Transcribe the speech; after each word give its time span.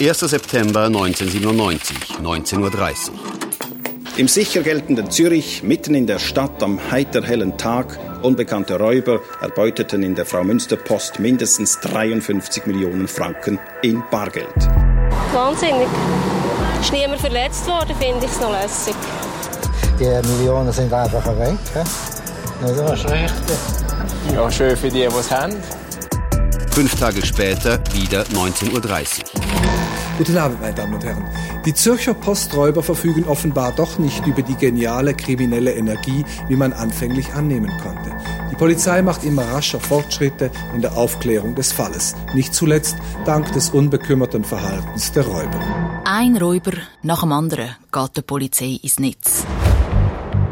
1. 0.00 0.20
September 0.20 0.84
1997, 0.84 2.20
19.30 2.22 3.10
Uhr. 3.10 3.18
Im 4.16 4.28
sicher 4.28 4.62
geltenden 4.62 5.10
Zürich, 5.10 5.64
mitten 5.64 5.92
in 5.96 6.06
der 6.06 6.20
Stadt 6.20 6.62
am 6.62 6.78
heiter 6.92 7.24
hellen 7.24 7.58
Tag, 7.58 7.98
unbekannte 8.22 8.78
Räuber 8.78 9.20
erbeuteten 9.40 10.04
in 10.04 10.14
der 10.14 10.24
Frau 10.24 10.44
Münster 10.44 10.76
Post 10.76 11.18
mindestens 11.18 11.80
53 11.80 12.66
Millionen 12.66 13.08
Franken 13.08 13.58
in 13.82 14.00
Bargeld. 14.08 14.54
Wahnsinnig. 15.32 15.88
Ist 16.80 16.92
niemand 16.92 17.20
verletzt 17.20 17.66
worden, 17.66 17.96
finde 17.98 18.24
ich 18.24 18.30
es 18.30 18.40
noch 18.40 18.52
lässig. 18.52 18.94
Die 19.98 20.28
Millionen 20.28 20.72
sind 20.72 20.92
einfach 20.92 21.26
weg. 21.26 21.58
Das 21.74 22.70
ist 22.70 23.10
richtig. 23.10 23.58
Ja, 24.32 24.48
schön 24.48 24.76
für 24.76 24.90
die, 24.90 25.00
die 25.00 25.04
es 25.06 25.30
haben. 25.30 25.56
Fünf 26.70 26.94
Tage 26.94 27.26
später 27.26 27.80
wieder 27.92 28.22
19.30 28.22 28.72
Uhr. 28.72 29.67
Guten 30.18 30.36
Abend, 30.36 30.60
meine 30.60 30.74
Damen 30.74 30.94
und 30.94 31.04
Herren. 31.04 31.24
Die 31.64 31.72
Zürcher 31.72 32.12
Posträuber 32.12 32.82
verfügen 32.82 33.22
offenbar 33.28 33.70
doch 33.70 34.00
nicht 34.00 34.26
über 34.26 34.42
die 34.42 34.56
geniale 34.56 35.14
kriminelle 35.14 35.72
Energie, 35.74 36.24
wie 36.48 36.56
man 36.56 36.72
anfänglich 36.72 37.34
annehmen 37.34 37.70
konnte. 37.80 38.10
Die 38.50 38.56
Polizei 38.56 39.00
macht 39.00 39.22
immer 39.22 39.42
rascher 39.42 39.78
Fortschritte 39.78 40.50
in 40.74 40.80
der 40.80 40.96
Aufklärung 40.96 41.54
des 41.54 41.70
Falles. 41.70 42.16
Nicht 42.34 42.52
zuletzt 42.52 42.96
dank 43.26 43.52
des 43.52 43.70
unbekümmerten 43.70 44.42
Verhaltens 44.42 45.12
der 45.12 45.24
Räuber. 45.24 46.02
Ein 46.04 46.36
Räuber 46.36 46.72
nach 47.02 47.20
dem 47.20 47.30
anderen 47.30 47.76
geht 47.92 48.16
der 48.16 48.22
Polizei 48.22 48.80
ins 48.82 48.98
Netz. 48.98 49.44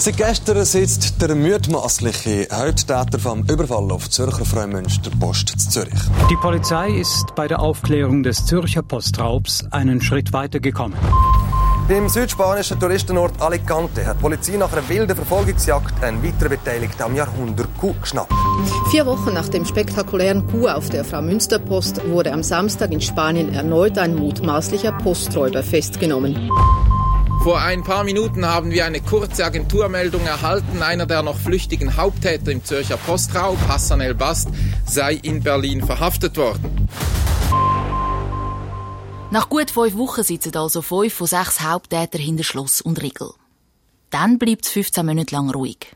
Seit 0.07 0.19
gestern 0.19 0.65
sitzt 0.65 1.21
der 1.21 1.35
mutmaßliche 1.35 2.47
Haupttäter 2.53 3.19
vom 3.19 3.41
Überfall 3.41 3.91
auf 3.91 4.09
Zürcher 4.09 4.45
Freimünster 4.45 5.11
Post 5.19 5.49
zu 5.59 5.69
Zürich. 5.69 5.99
Die 6.31 6.37
Polizei 6.37 6.91
ist 6.91 7.35
bei 7.35 7.49
der 7.49 7.59
Aufklärung 7.59 8.23
des 8.23 8.47
Zürcher 8.47 8.83
Postraubs 8.83 9.65
einen 9.73 10.01
Schritt 10.01 10.33
weiter 10.33 10.61
gekommen. 10.61 10.95
Im 11.89 12.09
südspanischen 12.09 12.79
Touristenort 12.79 13.33
Alicante 13.43 14.07
hat 14.07 14.19
die 14.19 14.23
Polizei 14.23 14.57
nach 14.57 14.73
einer 14.73 14.89
wilden 14.89 15.17
Verfolgungsjagd 15.17 16.01
einen 16.05 16.23
weiteren 16.23 16.51
Beteiligten 16.51 17.03
am 17.03 17.17
Jahrhundert-Coup 17.17 18.01
geschnappt. 18.01 18.33
Vier 18.93 19.07
Wochen 19.07 19.35
nach 19.35 19.49
dem 19.49 19.65
spektakulären 19.65 20.47
Coup 20.47 20.69
auf 20.69 20.89
der 20.89 21.05
Frau 21.05 21.21
Münsterpost 21.21 22.09
wurde 22.11 22.33
am 22.33 22.45
Samstag 22.45 22.93
in 22.93 23.01
Spanien 23.01 23.53
erneut 23.53 23.99
ein 23.99 24.15
mutmaßlicher 24.15 24.93
Posträuber 24.93 25.65
festgenommen. 25.65 26.49
Vor 27.47 27.61
ein 27.61 27.85
paar 27.85 28.03
Minuten 28.03 28.45
haben 28.45 28.73
wir 28.73 28.85
eine 28.87 29.01
kurze 29.01 29.45
Agenturmeldung 29.45 30.27
erhalten. 30.27 30.83
Einer 30.83 31.07
der 31.07 31.23
noch 31.23 31.39
flüchtigen 31.39 31.97
Haupttäter 31.97 32.51
im 32.51 32.65
Zürcher 32.65 32.97
Postraub, 32.97 33.57
Hassan 33.69 34.01
El-Bast, 34.01 34.49
sei 34.85 35.15
in 35.15 35.45
Berlin 35.45 35.87
verhaftet 35.87 36.37
worden. 36.39 36.89
Nach 39.31 39.49
gut 39.49 39.71
fünf 39.71 39.95
Wochen 39.95 40.25
sitzen 40.25 40.57
also 40.57 40.83
fünf 40.83 41.15
von 41.15 41.29
sechs 41.29 41.61
Haupttätern 41.61 42.21
hinter 42.21 42.43
Schloss 42.43 42.81
und 42.81 43.01
Riegel. 43.01 43.31
Dann 44.11 44.41
bleibt 44.41 44.67
es 44.67 44.73
15 44.73 45.07
Monate 45.07 45.33
lang 45.33 45.49
ruhig. 45.49 45.95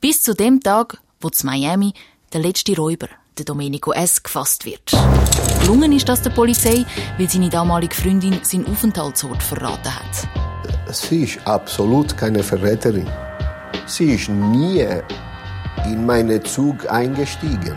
Bis 0.00 0.22
zu 0.22 0.32
dem 0.32 0.60
Tag, 0.62 0.96
wo 1.20 1.28
zu 1.28 1.44
Miami 1.44 1.92
der 2.32 2.40
letzte 2.40 2.74
Räuber, 2.74 3.08
der 3.36 3.44
Domenico 3.44 3.92
S., 3.92 4.22
gefasst 4.22 4.64
wird. 4.64 4.90
Gelungen 5.60 5.92
ist 5.92 6.08
das 6.08 6.22
der 6.22 6.30
Polizei, 6.30 6.86
weil 7.18 7.28
seine 7.28 7.50
damalige 7.50 7.94
Freundin 7.94 8.40
seinen 8.42 8.66
Aufenthaltsort 8.66 9.42
verraten 9.42 9.94
hat. 9.94 10.51
Sie 10.92 11.22
ist 11.22 11.38
absolut 11.46 12.14
keine 12.18 12.42
Verräterin. 12.42 13.08
Sie 13.86 14.12
ist 14.12 14.28
nie 14.28 14.86
in 15.86 16.04
meinen 16.04 16.44
Zug 16.44 16.90
eingestiegen. 16.90 17.76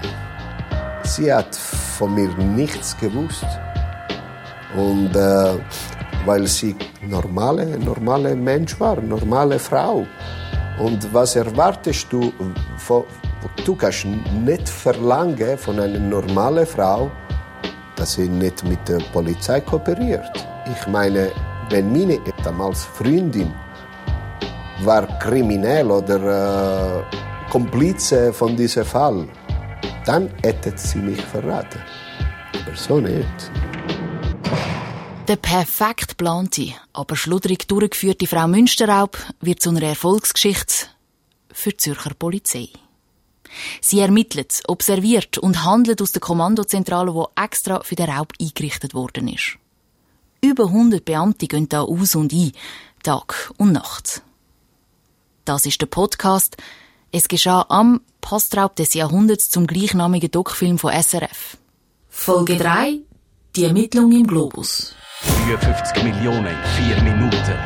Sie 1.03 1.31
hat 1.31 1.55
von 1.55 2.13
mir 2.13 2.27
nichts 2.27 2.97
gewusst. 2.97 3.45
Und 4.75 5.15
äh, 5.15 5.53
weil 6.25 6.45
sie 6.47 6.75
normale, 7.07 7.79
normale 7.79 8.35
Mensch 8.35 8.77
war, 8.81 8.99
normale 8.99 9.59
Frau. 9.59 10.05
Und 10.77 11.13
was 11.13 11.37
erwartest 11.37 12.11
du? 12.11 12.33
Du 13.63 13.75
kannst 13.75 14.05
nicht 14.43 14.67
verlangen 14.67 15.57
von 15.57 15.79
einer 15.79 15.99
normalen 15.99 16.65
Frau, 16.65 17.09
dass 17.95 18.13
sie 18.13 18.27
nicht 18.27 18.61
mit 18.65 18.85
der 18.89 18.99
Polizei 19.13 19.61
kooperiert. 19.61 20.25
Ich 20.69 20.85
meine, 20.87 21.31
wenn 21.69 21.93
meine 21.93 22.19
damals 22.45 22.85
Freundin 22.85 23.53
war 24.83 25.07
kriminell 25.19 25.89
oder 25.89 26.19
äh, 26.99 27.51
Komplize 27.51 28.31
von 28.33 28.55
diesem 28.55 28.85
Fall, 28.85 29.27
dann 30.05 30.29
hätte 30.43 30.73
sie 30.75 30.99
mich 30.99 31.21
verraten. 31.21 31.81
Aber 32.53 32.75
so 32.75 32.99
nicht. 32.99 33.51
Der 35.27 35.37
perfekt 35.37 36.09
geplante, 36.09 36.73
aber 36.93 37.15
schludrig 37.15 37.67
durchgeführte 37.67 38.27
Frau 38.27 38.47
Münsterraub 38.47 39.17
wird 39.41 39.61
zu 39.61 39.69
einer 39.69 39.81
Erfolgsgeschichte 39.83 40.87
für 41.51 41.71
die 41.71 41.77
Zürcher 41.77 42.13
Polizei. 42.13 42.69
Sie 43.81 44.01
ermittelt, 44.01 44.61
observiert 44.67 45.37
und 45.39 45.63
handelt 45.63 46.01
aus 46.01 46.11
der 46.11 46.19
Kommandozentrale, 46.19 47.11
die 47.11 47.41
extra 47.41 47.81
für 47.81 47.95
den 47.95 48.09
Raub 48.09 48.33
eingerichtet 48.39 48.93
worden 48.93 49.29
ist. 49.29 49.57
Über 50.45 50.65
100 50.65 51.03
Beamte 51.03 51.47
gehen 51.47 51.67
da 51.69 51.81
aus 51.81 52.13
und 52.13 52.31
ein, 52.31 52.51
Tag 53.01 53.51
und 53.57 53.71
Nacht. 53.71 54.21
Das 55.43 55.65
ist 55.65 55.81
der 55.81 55.87
Podcast. 55.87 56.55
Es 57.11 57.27
geschah 57.27 57.65
am 57.69 58.01
Postraub 58.21 58.75
des 58.75 58.93
Jahrhunderts 58.93 59.49
zum 59.49 59.65
gleichnamigen 59.65 60.29
Doc-Film 60.29 60.77
von 60.77 60.93
SRF. 60.93 61.57
Folge 62.09 62.57
3. 62.57 62.99
Die 63.55 63.63
Ermittlung 63.63 64.11
im 64.11 64.27
Globus. 64.27 64.93
53 65.47 66.03
Millionen 66.03 66.45
in 66.45 66.63
vier 66.77 67.01
Minuten. 67.01 67.57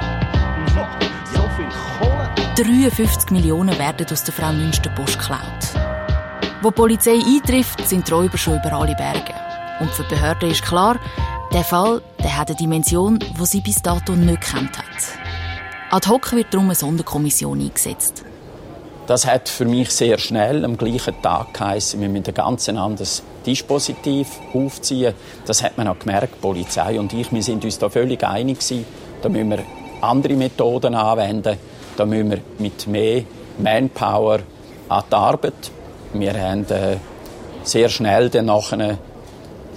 So 1.34 1.41
viel 1.57 1.67
Kohle. 1.97 2.29
53 2.56 3.31
Millionen 3.31 3.78
werden 3.78 4.07
aus 4.09 4.23
der 4.23 4.34
Frau 4.34 4.53
Münsterpost 4.53 5.19
geklaut. 5.19 5.41
Wo 6.61 6.69
die 6.69 6.75
Polizei 6.75 7.19
eintrifft, 7.25 7.85
sind 7.85 8.07
die 8.07 8.13
Räuber 8.13 8.38
schon 8.38 8.57
über 8.57 8.72
alle 8.72 8.96
Berge. 8.96 9.34
Und 9.81 9.91
für 9.91 10.03
die 10.03 10.16
Behörde 10.16 10.47
ist 10.47 10.63
klar, 10.63 10.97
der 11.51 11.63
Fall 11.63 12.01
der 12.19 12.37
hat 12.37 12.49
eine 12.49 12.57
Dimension, 12.57 13.19
die 13.19 13.45
sie 13.45 13.61
bis 13.61 13.81
dato 13.81 14.13
nicht 14.13 14.41
kennt 14.41 14.77
hat. 14.77 14.85
Ad 15.89 16.07
hoc 16.07 16.31
wird 16.33 16.53
darum 16.53 16.67
eine 16.67 16.75
Sonderkommission 16.75 17.59
eingesetzt. 17.59 18.23
Das 19.07 19.25
hat 19.25 19.49
für 19.49 19.65
mich 19.65 19.89
sehr 19.89 20.19
schnell 20.19 20.63
am 20.63 20.77
gleichen 20.77 21.19
Tag 21.23 21.55
geheißen, 21.55 21.99
wir 21.99 22.09
müssen 22.09 22.27
ein 22.27 22.33
ganz 22.35 22.69
anderes 22.69 23.23
Dispositiv 23.45 24.27
aufziehen. 24.53 25.15
Das 25.45 25.63
hat 25.63 25.77
man 25.79 25.87
auch 25.87 25.97
gemerkt, 25.97 26.35
die 26.35 26.39
Polizei 26.39 26.99
und 26.99 27.11
ich, 27.13 27.31
wir 27.31 27.41
sind 27.41 27.66
uns 27.66 27.79
da 27.79 27.89
völlig 27.89 28.23
einig 28.23 28.59
gewesen. 28.59 28.85
Da 29.23 29.29
müssen 29.29 29.49
wir 29.49 29.59
andere 30.01 30.33
Methoden 30.33 30.93
anwenden. 30.93 31.57
Da 31.97 32.05
müssen 32.05 32.29
wir 32.29 32.41
mit 32.59 32.85
mehr 32.85 33.23
Manpower 33.57 34.39
an 34.89 35.03
die 35.09 35.16
Arbeit. 35.16 35.71
Wir 36.13 36.33
haben 36.39 36.69
äh, 36.69 36.97
sehr 37.63 37.89
schnell 37.89 38.29
dann 38.29 38.45
nachher 38.45 38.99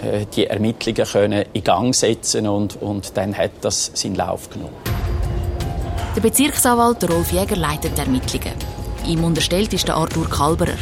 äh, 0.02 0.26
die 0.34 0.46
Ermittlungen 0.46 1.04
können 1.04 1.44
in 1.52 1.64
Gang 1.64 1.94
setzen 1.94 2.46
und, 2.46 2.80
und 2.82 3.16
dann 3.16 3.36
hat 3.36 3.52
das 3.60 3.90
seinen 3.94 4.16
Lauf 4.16 4.50
genommen. 4.50 4.74
Der 6.14 6.20
Bezirksanwalt 6.20 7.08
Rolf 7.10 7.32
Jäger 7.32 7.56
leitet 7.56 7.96
die 7.96 8.02
Ermittlungen. 8.02 8.54
Ihm 9.06 9.24
unterstellt 9.24 9.72
ist 9.72 9.88
der 9.88 9.96
Arthur 9.96 10.28
Kalberer. 10.28 10.76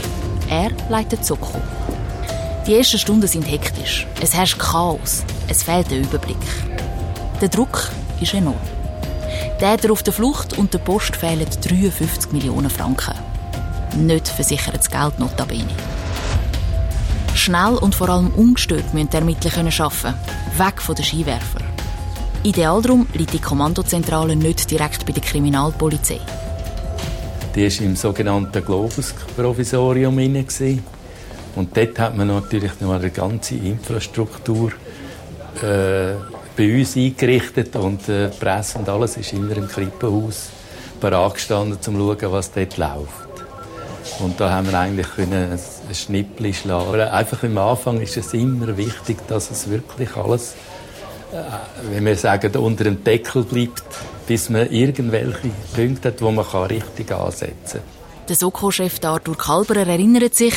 Er 0.49 0.71
leitet 0.89 1.25
Soko. 1.25 1.61
Die 2.67 2.75
ersten 2.75 2.99
Stunden 2.99 3.27
sind 3.27 3.51
hektisch. 3.51 4.07
Es 4.21 4.35
herrscht 4.35 4.59
Chaos. 4.59 5.25
Es 5.49 5.63
fehlt 5.63 5.91
der 5.91 6.01
Überblick. 6.01 6.37
Der 7.41 7.49
Druck 7.49 7.91
ist 8.21 8.35
enorm. 8.35 8.57
Täter 9.59 9.93
auf 9.93 10.03
der 10.03 10.13
Flucht 10.13 10.59
und 10.59 10.75
der 10.75 10.79
Post 10.79 11.17
fehlen 11.17 11.47
53 11.47 12.33
Millionen 12.33 12.71
Franken. 12.71 13.15
Nicht 13.97 14.29
versichertes 14.29 14.91
Geld 14.91 15.19
notabene. 15.19 15.69
Schnell 17.41 17.77
und 17.81 17.95
vor 17.95 18.11
allem 18.11 18.29
ungestört 18.37 18.93
müssen 18.93 19.09
die 19.09 19.17
Ermittler 19.17 19.51
arbeiten 19.57 20.15
Weg 20.59 20.83
von 20.83 20.95
den 20.95 21.05
Skiwerfern. 21.07 21.65
Ideal 22.43 22.83
darum 22.83 23.07
liegt 23.15 23.33
die 23.33 23.39
Kommandozentrale 23.39 24.37
nicht 24.37 24.71
direkt 24.71 25.07
bei 25.07 25.13
der 25.13 25.23
Kriminalpolizei. 25.23 26.21
Die 27.55 27.65
war 27.65 27.87
im 27.87 27.97
sogenannten 27.97 28.63
Globus-Provisorium. 28.63 30.19
Und 31.57 31.75
dort 31.75 31.99
hat 31.99 32.15
man 32.15 32.29
natürlich 32.29 32.79
noch 32.79 32.93
eine 32.93 33.11
ganze 33.11 33.55
Infrastruktur 33.55 34.73
äh, 35.63 36.17
bei 36.55 36.79
uns 36.79 36.95
eingerichtet. 36.95 37.75
Und 37.75 38.07
äh, 38.11 38.29
die 38.29 38.37
Presse 38.39 38.77
und 38.77 38.89
alles 38.91 39.17
ist 39.17 39.33
immer 39.33 39.57
im 39.57 39.67
Krippenhaus 39.67 40.51
bereit 41.01 41.35
gestanden, 41.35 41.73
um 41.77 41.81
zu 41.81 41.91
schauen, 41.91 42.33
was 42.33 42.53
dort 42.53 42.77
läuft. 42.77 43.31
Und 44.19 44.39
da 44.39 44.51
haben 44.51 44.67
wir 44.67 44.79
eigentlich 44.79 45.07
ein 45.91 45.95
Schnippli 45.95 46.55
schlagen. 46.55 47.01
Einfach 47.01 47.43
am 47.43 47.59
Anfang 47.59 48.01
ist 48.01 48.17
es 48.17 48.33
immer 48.33 48.77
wichtig, 48.77 49.19
dass 49.27 49.51
es 49.51 49.69
wirklich 49.69 50.17
alles, 50.17 50.55
äh, 51.33 51.43
wenn 51.93 52.07
wir 52.07 52.17
sagen, 52.17 52.55
unter 52.57 52.85
dem 52.85 53.03
Deckel 53.03 53.43
bleibt, 53.43 53.83
bis 54.27 54.49
man 54.49 54.71
irgendwelche 54.71 55.51
Punkte 55.75 56.09
hat, 56.09 56.23
wo 56.23 56.31
man 56.31 56.47
richtig 56.67 57.13
ansetzen 57.13 57.81
kann. 57.81 58.27
Der 58.29 58.37
Soko-Chef 58.37 59.03
Arthur 59.05 59.37
Kalberer 59.37 59.89
erinnert 59.89 60.37
sich, 60.37 60.55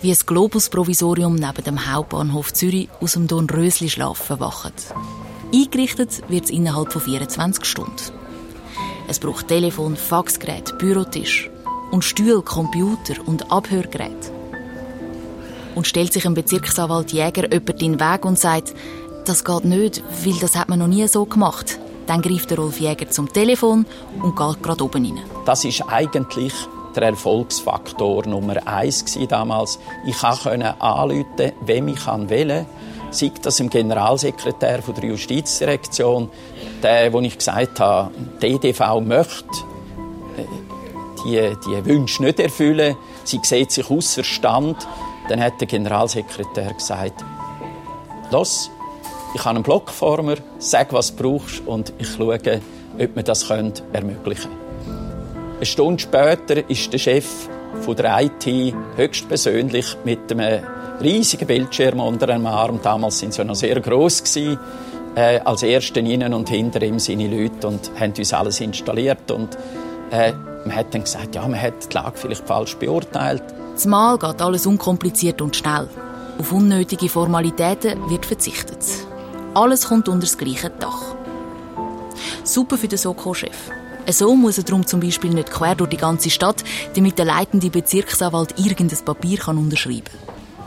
wie 0.00 0.08
das 0.08 0.24
Globus-Provisorium 0.24 1.34
neben 1.34 1.64
dem 1.64 1.92
Hauptbahnhof 1.92 2.54
Zürich 2.54 2.88
aus 3.02 3.12
dem 3.12 3.26
Dornrösli 3.26 3.90
schlafen 3.90 4.40
wacht. 4.40 4.72
Eingerichtet 5.52 6.22
wird 6.30 6.44
es 6.44 6.50
innerhalb 6.50 6.92
von 6.92 7.02
24 7.02 7.66
Stunden. 7.66 7.92
Es 9.08 9.18
braucht 9.18 9.48
Telefon, 9.48 9.96
Faxgerät, 9.96 10.78
Bürotisch 10.78 11.50
und 11.90 12.04
Stuhl, 12.04 12.40
Computer 12.40 13.14
und 13.26 13.52
Abhörgerät. 13.52 14.39
Und 15.74 15.86
stellt 15.86 16.12
sich 16.12 16.26
ein 16.26 16.34
Bezirksanwalt 16.34 17.12
Jäger 17.12 17.50
jemand 17.50 17.82
in 17.82 17.92
den 17.92 18.00
Weg 18.00 18.24
und 18.24 18.38
sagt, 18.38 18.74
das 19.24 19.44
geht 19.44 19.64
nicht, 19.64 20.02
weil 20.24 20.38
das 20.40 20.56
hat 20.56 20.68
man 20.68 20.78
noch 20.78 20.88
nie 20.88 21.06
so 21.06 21.24
gemacht. 21.24 21.78
Dann 22.06 22.22
greift 22.22 22.50
der 22.50 22.58
Rolf 22.58 22.80
Jäger 22.80 23.08
zum 23.10 23.32
Telefon 23.32 23.86
und 24.22 24.36
geht 24.36 24.62
gerade 24.62 24.84
oben 24.84 25.04
rein. 25.04 25.20
Das 25.46 25.64
ist 25.64 25.82
eigentlich 25.88 26.52
der 26.96 27.04
Erfolgsfaktor 27.04 28.26
Nummer 28.26 28.66
eins 28.66 29.04
damals. 29.28 29.78
Ich 30.06 30.18
konnte 30.18 30.80
anrufen, 30.80 31.52
wem 31.64 31.88
ich 31.88 32.06
wählen 32.06 32.66
sei 33.10 33.32
das 33.42 33.60
im 33.60 33.70
Generalsekretär 33.70 34.78
der 34.78 35.04
Justizdirektion, 35.04 36.30
der, 36.82 37.12
wo 37.12 37.20
ich 37.20 37.36
gesagt 37.36 37.80
habe, 37.80 38.10
die 38.40 38.46
EDV 38.46 39.00
möchte 39.00 39.44
äh, 40.36 40.44
die, 41.24 41.56
die 41.66 41.84
Wünsche 41.84 42.22
nicht 42.22 42.40
erfüllen, 42.40 42.96
sie 43.24 43.40
sieht 43.42 43.72
sich 43.72 43.90
außer 43.90 44.24
Stand, 44.24 44.76
dann 45.30 45.40
hat 45.40 45.60
der 45.60 45.68
Generalsekretär 45.68 46.74
gesagt, 46.74 47.24
los, 48.32 48.70
ich 49.32 49.44
habe 49.44 49.56
einen 49.56 49.62
Block 49.62 49.90
vor 49.90 50.22
sag, 50.58 50.92
was 50.92 51.14
du 51.14 51.22
brauchst 51.22 51.66
und 51.66 51.92
ich 51.98 52.08
schaue, 52.08 52.34
ob 52.34 53.16
wir 53.16 53.22
das 53.22 53.48
ermöglichen 53.48 54.50
können. 54.50 55.54
Eine 55.56 55.66
Stunde 55.66 56.02
später 56.02 56.68
ist 56.68 56.92
der 56.92 56.98
Chef 56.98 57.48
von 57.82 57.94
der 57.94 58.20
IT 58.20 58.74
höchstpersönlich 58.96 59.96
mit 60.04 60.32
einem 60.32 60.64
riesigen 61.00 61.46
Bildschirm 61.46 62.00
unter 62.00 62.28
einem 62.28 62.46
Arm, 62.46 62.80
damals 62.82 63.20
sind 63.20 63.32
sie 63.32 63.44
noch 63.44 63.54
sehr 63.54 63.80
groß 63.80 64.24
gewesen, 64.24 64.58
äh, 65.14 65.38
als 65.40 65.62
ersten 65.62 66.06
innen 66.06 66.34
und 66.34 66.48
hinter 66.48 66.82
ihm 66.82 66.98
seine 66.98 67.28
Leute 67.28 67.68
und 67.68 67.90
haben 67.98 68.14
uns 68.18 68.32
alles 68.32 68.60
installiert 68.60 69.30
und 69.30 69.56
äh, 70.10 70.32
man 70.64 70.74
hat 70.74 70.92
dann 70.92 71.04
gesagt, 71.04 71.36
ja, 71.36 71.46
man 71.46 71.60
hat 71.60 71.90
die 71.90 71.94
Lage 71.94 72.16
vielleicht 72.16 72.46
falsch 72.46 72.76
beurteilt. 72.76 73.42
Zumal 73.80 74.18
geht 74.18 74.42
alles 74.42 74.66
unkompliziert 74.66 75.40
und 75.40 75.56
schnell. 75.56 75.88
Auf 76.38 76.52
unnötige 76.52 77.08
Formalitäten 77.08 78.10
wird 78.10 78.26
verzichtet. 78.26 78.84
Alles 79.54 79.88
kommt 79.88 80.06
unter 80.06 80.26
das 80.26 80.36
gleiche 80.36 80.68
Dach. 80.68 81.14
Super 82.44 82.76
für 82.76 82.88
den 82.88 82.98
Soko-Chef. 82.98 83.56
So 84.10 84.36
muss 84.36 84.58
er 84.58 84.64
darum 84.64 84.86
zum 84.86 85.00
Beispiel 85.00 85.30
nicht 85.30 85.50
quer 85.50 85.76
durch 85.76 85.88
die 85.88 85.96
ganze 85.96 86.28
Stadt, 86.28 86.62
damit 86.94 87.16
der 87.16 87.24
leitende 87.24 87.70
Bezirksanwalt 87.70 88.58
irgendein 88.58 89.02
Papier 89.02 89.38
kann 89.38 89.56
unterschreiben 89.56 90.04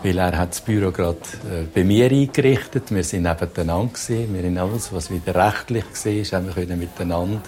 kann. 0.01 0.17
Er 0.17 0.35
hat 0.35 0.49
das 0.49 0.61
Büro 0.61 0.89
gerade 0.89 1.19
äh, 1.51 1.65
bei 1.71 1.83
mir 1.83 2.09
eingerichtet. 2.09 2.85
Wir 2.89 3.03
sind 3.03 3.23
nebeneinander. 3.23 3.91
Wir 4.07 4.43
haben 4.43 4.57
alles, 4.57 4.91
was 4.91 5.11
wieder 5.11 5.35
rechtlich 5.35 5.85
war, 6.31 6.39
haben 6.39 6.55
wir 6.55 6.75
miteinander 6.75 7.41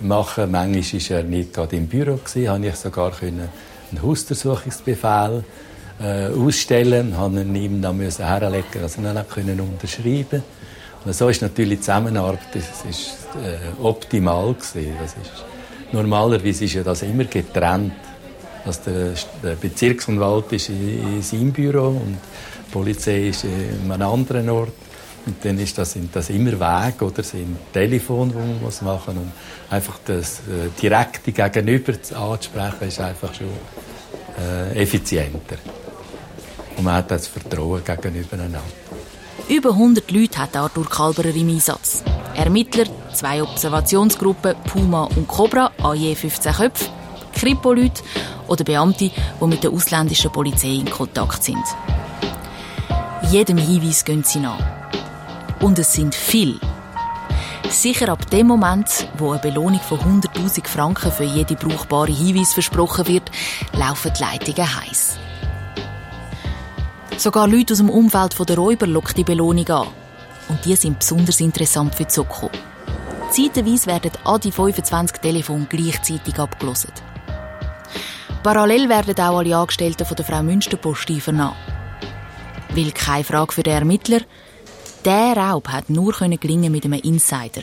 machen. 0.00 0.50
Manchmal 0.50 1.10
war 1.10 1.16
er 1.16 1.22
nicht 1.24 1.54
gerade 1.54 1.76
im 1.76 1.86
Büro 1.86 2.16
gewesen, 2.16 2.64
ich 2.64 2.76
sogar 2.76 3.12
einen 3.92 4.02
Hausdurchsuchungsbefehl 4.02 5.44
äh, 6.00 6.26
ausstellen, 6.28 7.16
habe 7.16 7.42
ihn 7.42 7.54
ihm 7.54 7.82
dann 7.82 7.96
müssen 7.96 8.26
herlegen, 8.26 8.80
dass 8.80 8.98
er 8.98 9.24
können 9.24 9.60
unterschreiben. 9.60 10.42
Und 11.04 11.14
so 11.14 11.28
ist 11.28 11.42
natürlich 11.42 11.78
die 11.78 11.80
Zusammenarbeit 11.80 12.40
das 12.54 12.84
ist, 12.88 13.10
äh, 13.42 13.82
optimal 13.82 14.54
gewesen. 14.54 14.96
Das 15.00 15.12
ist, 15.12 15.44
normalerweise 15.92 16.64
ist 16.64 16.74
ja 16.74 16.82
das 16.82 17.02
immer 17.02 17.24
getrennt. 17.24 17.92
Dass 18.64 18.80
der, 18.82 19.14
der 19.42 19.56
Bezirksanwalt 19.56 20.52
ist 20.52 20.68
in, 20.68 21.16
in 21.16 21.22
seinem 21.22 21.50
Büro 21.50 21.88
und 21.88 22.18
die 22.68 22.72
Polizei 22.72 23.28
ist 23.28 23.44
in 23.44 23.90
einem 23.90 24.02
anderen 24.02 24.48
Ort. 24.50 24.72
Und 25.24 25.36
dann 25.44 25.58
ist 25.58 25.78
das, 25.78 25.92
sind 25.92 26.14
das 26.14 26.30
immer 26.30 26.52
Wege 26.52 27.04
oder 27.04 27.22
sind 27.22 27.56
Telefon, 27.72 28.34
wo 28.34 28.40
man 28.40 28.58
was 28.62 28.82
machen 28.82 29.16
und 29.18 29.32
einfach 29.70 29.98
das 30.04 30.40
äh, 30.40 30.68
direkte 30.80 31.30
Gegenüber 31.30 31.92
anzusprechen 31.92 32.88
ist 32.88 33.00
einfach 33.00 33.32
schon 33.32 33.46
äh, 34.38 34.82
effizienter. 34.82 35.56
Und 36.76 36.84
man 36.84 36.94
hat 36.94 37.10
das 37.10 37.28
Vertrauen 37.28 37.82
gegenübereinander. 37.84 38.62
Über 39.48 39.70
100 39.70 40.10
Leute 40.10 40.38
hat 40.38 40.56
Arthur 40.56 40.88
Kalberer 40.88 41.34
im 41.34 41.48
Einsatz. 41.50 42.02
Ermittler, 42.34 42.86
zwei 43.12 43.42
Observationsgruppen, 43.42 44.56
Puma 44.64 45.04
und 45.04 45.28
Cobra, 45.28 45.70
an 45.82 45.96
je 45.96 46.14
15 46.14 46.52
Köpfe, 46.52 46.90
Kripo-Leute 47.34 48.02
oder 48.48 48.64
Beamte, 48.64 49.10
die 49.40 49.46
mit 49.46 49.62
der 49.62 49.70
ausländischen 49.70 50.32
Polizei 50.32 50.74
in 50.74 50.90
Kontakt 50.90 51.44
sind. 51.44 51.64
Jedem 53.30 53.58
Hinweis 53.58 54.04
gehen 54.04 54.24
sie 54.24 54.40
nach. 54.40 54.81
Und 55.62 55.78
es 55.78 55.92
sind 55.92 56.14
viele. 56.14 56.58
Sicher 57.70 58.08
ab 58.08 58.28
dem 58.30 58.48
Moment, 58.48 59.06
wo 59.16 59.30
eine 59.30 59.40
Belohnung 59.40 59.80
von 59.80 59.98
100.000 59.98 60.66
Franken 60.66 61.12
für 61.12 61.24
jede 61.24 61.54
brauchbare 61.54 62.12
Hinweis 62.12 62.52
versprochen 62.52 63.06
wird, 63.06 63.30
laufen 63.72 64.12
die 64.12 64.22
Leitungen 64.22 64.80
heiß. 64.80 65.18
Sogar 67.16 67.46
Leute 67.46 67.74
aus 67.74 67.78
dem 67.78 67.88
Umfeld 67.88 68.36
der 68.48 68.56
Räuber 68.56 68.88
lockt 68.88 69.16
die 69.16 69.22
Belohnung 69.22 69.68
an. 69.68 69.86
Und 70.48 70.64
die 70.64 70.74
sind 70.74 70.98
besonders 70.98 71.40
interessant 71.40 71.94
für 71.94 72.06
Soko. 72.08 72.50
Zeitweise 73.30 73.86
werden 73.86 74.10
all 74.24 74.40
die 74.40 74.50
25 74.50 75.18
Telefone 75.18 75.66
gleichzeitig 75.70 76.38
abgelesen. 76.40 76.90
Parallel 78.42 78.88
werden 78.88 79.14
auch 79.20 79.38
alle 79.38 79.56
Angestellten 79.56 80.04
von 80.04 80.16
der 80.16 80.24
Frau 80.24 80.42
Münsterpost 80.42 81.08
vernommen. 81.20 81.54
Weil 82.74 82.90
keine 82.90 83.22
Frage 83.22 83.52
für 83.52 83.62
den 83.62 83.74
Ermittler, 83.74 84.22
der 85.04 85.36
Raub 85.36 85.68
hat 85.68 85.90
nur 85.90 86.12
gelingen 86.12 86.72
mit 86.72 86.84
einem 86.84 87.00
Insider, 87.00 87.62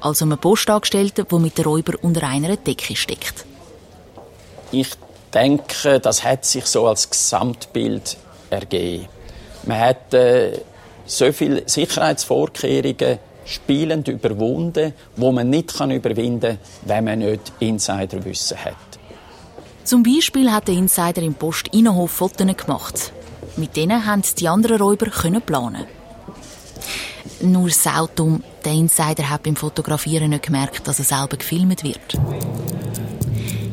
also 0.00 0.24
einem 0.24 0.38
Postangestellten, 0.38 1.26
der 1.30 1.38
mit 1.38 1.58
den 1.58 1.64
Räuber 1.64 1.94
unter 2.02 2.26
einer 2.26 2.56
Decke 2.56 2.96
steckt. 2.96 3.44
Ich 4.72 4.90
denke, 5.32 6.00
das 6.00 6.24
hat 6.24 6.44
sich 6.44 6.66
so 6.66 6.86
als 6.86 7.10
Gesamtbild 7.10 8.16
ergeben. 8.50 9.08
Man 9.64 9.78
hat 9.78 10.14
äh, 10.14 10.60
so 11.06 11.32
viele 11.32 11.68
Sicherheitsvorkehrungen 11.68 13.18
spielend 13.44 14.08
überwunden, 14.08 14.92
wo 15.16 15.32
man 15.32 15.50
nicht 15.50 15.76
kann 15.76 15.90
überwinden 15.90 16.58
kann, 16.58 16.58
wenn 16.82 17.04
man 17.04 17.18
nicht 17.18 17.52
Insiderwissen 17.58 18.64
hat. 18.64 18.74
Zum 19.84 20.02
Beispiel 20.02 20.52
hat 20.52 20.68
der 20.68 20.74
Insider 20.74 21.22
im 21.22 21.34
Post-Innenhof 21.34 22.10
Fotos 22.10 22.46
gemacht. 22.56 23.12
Mit 23.56 23.76
denen 23.76 24.06
haben 24.06 24.22
die 24.38 24.48
anderen 24.48 24.80
Räuber 24.80 25.06
planen. 25.40 25.86
Nur 27.42 27.70
selten, 27.70 28.44
der 28.66 28.72
Insider 28.72 29.30
hat 29.30 29.44
beim 29.44 29.56
Fotografieren 29.56 30.28
nicht 30.28 30.44
gemerkt, 30.44 30.86
dass 30.86 30.98
er 30.98 31.06
selber 31.06 31.38
gefilmt 31.38 31.82
wird. 31.82 32.18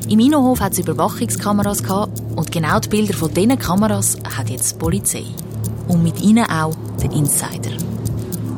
Im 0.07 0.19
Innenhof 0.19 0.61
hat 0.61 0.71
es 0.71 0.79
Überwachungskameras 0.79 1.83
gehabt 1.83 2.21
und 2.33 2.49
genau 2.49 2.79
die 2.79 2.87
Bilder 2.87 3.13
von 3.13 3.33
diesen 3.33 3.59
Kameras 3.59 4.15
hat 4.37 4.49
jetzt 4.49 4.75
die 4.75 4.77
Polizei. 4.79 5.25
Und 5.89 6.01
mit 6.01 6.21
ihnen 6.21 6.49
auch 6.49 6.75
der 7.01 7.11
Insider. 7.11 7.71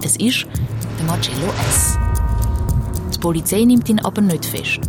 Es 0.04 0.16
ist 0.18 0.46
der 1.00 1.06
Marcello 1.08 1.48
S. 1.68 1.98
Die 3.16 3.20
Polizei 3.20 3.64
nimmt 3.64 3.90
ihn 3.90 4.00
aber 4.00 4.22
nicht 4.22 4.46
fest. 4.46 4.82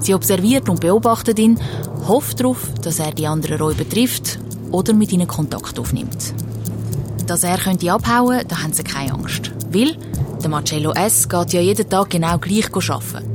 Sie 0.00 0.14
observiert 0.14 0.70
und 0.70 0.80
beobachtet 0.80 1.38
ihn, 1.38 1.60
hofft 2.06 2.40
darauf, 2.40 2.70
dass 2.80 3.00
er 3.00 3.12
die 3.12 3.26
anderen 3.26 3.60
Räuber 3.60 3.86
trifft 3.86 4.38
oder 4.70 4.94
mit 4.94 5.12
ihnen 5.12 5.26
Kontakt 5.26 5.78
aufnimmt. 5.78 6.32
Dass 7.28 7.44
er 7.44 7.58
könnte 7.58 7.92
abhauen, 7.92 8.40
da 8.48 8.62
haben 8.62 8.72
sie 8.72 8.82
keine 8.82 9.12
Angst. 9.12 9.52
Weil 9.70 9.98
der 10.42 10.48
Marcello 10.48 10.92
S. 10.94 11.28
geht 11.28 11.52
ja 11.52 11.60
jeden 11.60 11.86
Tag 11.86 12.08
genau 12.08 12.38
gleich 12.38 12.74
arbeiten. 12.74 13.30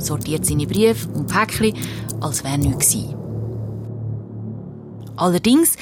Sortiert 0.00 0.46
seine 0.46 0.68
Briefe 0.68 1.08
und 1.08 1.26
Päckchen, 1.26 1.74
als 2.20 2.44
wäre 2.44 2.58
nichts 2.58 2.92
gewesen. 2.92 3.16
Allerdings, 5.16 5.74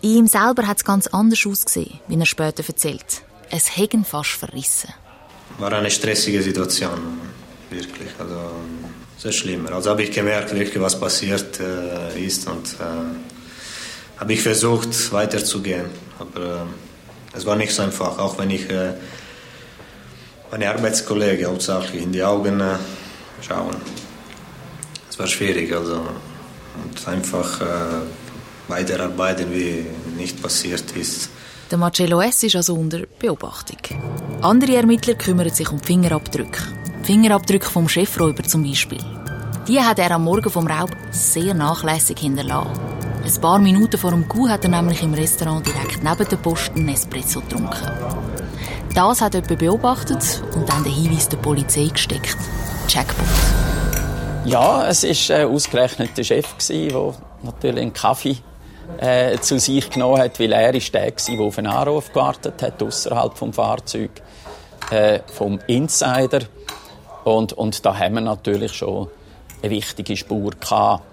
in 0.00 0.16
ihm 0.16 0.26
selber 0.26 0.66
hat 0.66 0.78
es 0.78 0.84
ganz 0.84 1.06
anders 1.06 1.46
ausgesehen, 1.46 2.00
wie 2.08 2.18
er 2.18 2.26
später 2.26 2.64
erzählt. 2.66 3.22
Es 3.50 3.76
hätten 3.76 4.04
fast 4.04 4.30
verrissen. 4.30 4.92
War 5.58 5.72
eine 5.72 5.92
stressige 5.92 6.42
Situation, 6.42 6.98
wirklich. 7.70 8.10
Also, 8.18 8.50
sehr 9.16 9.32
schlimm. 9.32 9.68
Also 9.68 9.90
habe 9.90 10.02
ich 10.02 10.10
gemerkt, 10.10 10.52
wirklich, 10.54 10.82
was 10.82 10.98
passiert 10.98 11.60
äh, 11.60 12.20
ist 12.20 12.48
und 12.48 12.66
äh, 12.80 13.39
habe 14.20 14.34
ich 14.34 14.42
versucht, 14.42 15.12
weiterzugehen. 15.12 15.86
Aber 16.18 16.40
äh, 16.40 17.36
es 17.36 17.46
war 17.46 17.56
nicht 17.56 17.72
so 17.72 17.82
einfach, 17.82 18.18
auch 18.18 18.38
wenn 18.38 18.50
ich 18.50 18.68
äh, 18.70 18.92
meine 20.50 20.68
Arbeitskollegen 20.68 21.46
hauptsächlich 21.46 22.02
in 22.02 22.12
die 22.12 22.22
Augen 22.22 22.60
äh, 22.60 22.76
schauen. 23.40 23.76
Es 25.08 25.18
war 25.18 25.26
schwierig, 25.26 25.72
also 25.74 26.02
und 26.82 27.08
einfach 27.08 27.60
äh, 27.60 27.64
weiterarbeiten, 28.68 29.50
wie 29.52 29.86
nicht 30.16 30.40
passiert 30.40 30.92
ist. 30.96 31.30
Der 31.70 31.78
Marcello 31.78 32.20
S. 32.20 32.42
ist 32.42 32.56
also 32.56 32.74
unter 32.74 33.00
Beobachtung. 33.18 33.78
Andere 34.42 34.76
Ermittler 34.76 35.14
kümmern 35.14 35.50
sich 35.50 35.70
um 35.70 35.80
Fingerabdrücke. 35.80 36.62
Fingerabdrücke 37.04 37.68
vom 37.68 37.88
Chefräuber 37.88 38.42
zum 38.42 38.64
Beispiel. 38.64 39.02
Die 39.66 39.80
hat 39.80 39.98
er 39.98 40.10
am 40.12 40.24
Morgen 40.24 40.50
vom 40.50 40.66
Raub 40.66 40.90
sehr 41.10 41.54
nachlässig 41.54 42.18
hinterlassen. 42.18 42.90
Ein 43.32 43.40
paar 43.40 43.60
Minuten 43.60 43.96
vor 43.96 44.10
dem 44.10 44.26
Coup 44.26 44.48
hat 44.48 44.64
er 44.64 44.70
nämlich 44.70 45.04
im 45.04 45.14
Restaurant 45.14 45.64
direkt 45.64 46.02
neben 46.02 46.28
der 46.28 46.36
Post 46.36 46.72
einen 46.74 46.88
Espresso 46.88 47.40
getrunken. 47.40 47.88
Das 48.92 49.20
hat 49.20 49.34
jemand 49.34 49.56
beobachtet 49.56 50.42
und 50.56 50.68
dann 50.68 50.82
den 50.82 50.92
Hinweis 50.92 51.28
der 51.28 51.36
Polizei 51.36 51.86
gesteckt. 51.86 52.36
Jackpot. 52.88 53.26
Ja, 54.44 54.88
es 54.88 55.04
war 55.04 55.38
äh, 55.38 55.44
ausgerechnet 55.44 56.18
der 56.18 56.24
Chef, 56.24 56.56
der 56.68 57.14
natürlich 57.42 57.82
einen 57.82 57.92
Kaffee 57.92 58.38
äh, 58.98 59.38
zu 59.38 59.60
sich 59.60 59.88
genommen 59.90 60.20
hat, 60.20 60.40
weil 60.40 60.50
er 60.50 60.74
ist 60.74 60.92
der 60.92 61.02
war, 61.02 61.36
der 61.36 61.40
auf 61.40 61.58
einen 61.58 61.68
Anruf 61.68 62.12
gewartet 62.12 62.60
hat, 62.60 62.82
außerhalb 62.82 63.38
vom 63.38 63.52
Fahrzeug, 63.52 64.10
äh, 64.90 65.20
vom 65.32 65.60
Insider. 65.68 66.40
Und, 67.22 67.52
und 67.52 67.86
da 67.86 67.96
haben 67.96 68.14
wir 68.14 68.22
natürlich 68.22 68.72
schon 68.72 69.06
eine 69.62 69.70
wichtige 69.70 70.16
Spur 70.16 70.50
gehabt. 70.58 71.04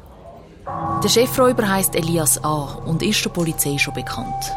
Der 1.04 1.10
Chefräuber 1.10 1.70
heißt 1.70 1.96
Elias 1.96 2.44
A. 2.44 2.80
und 2.86 3.02
ist 3.02 3.24
der 3.24 3.30
Polizei 3.30 3.78
schon 3.78 3.94
bekannt. 3.94 4.52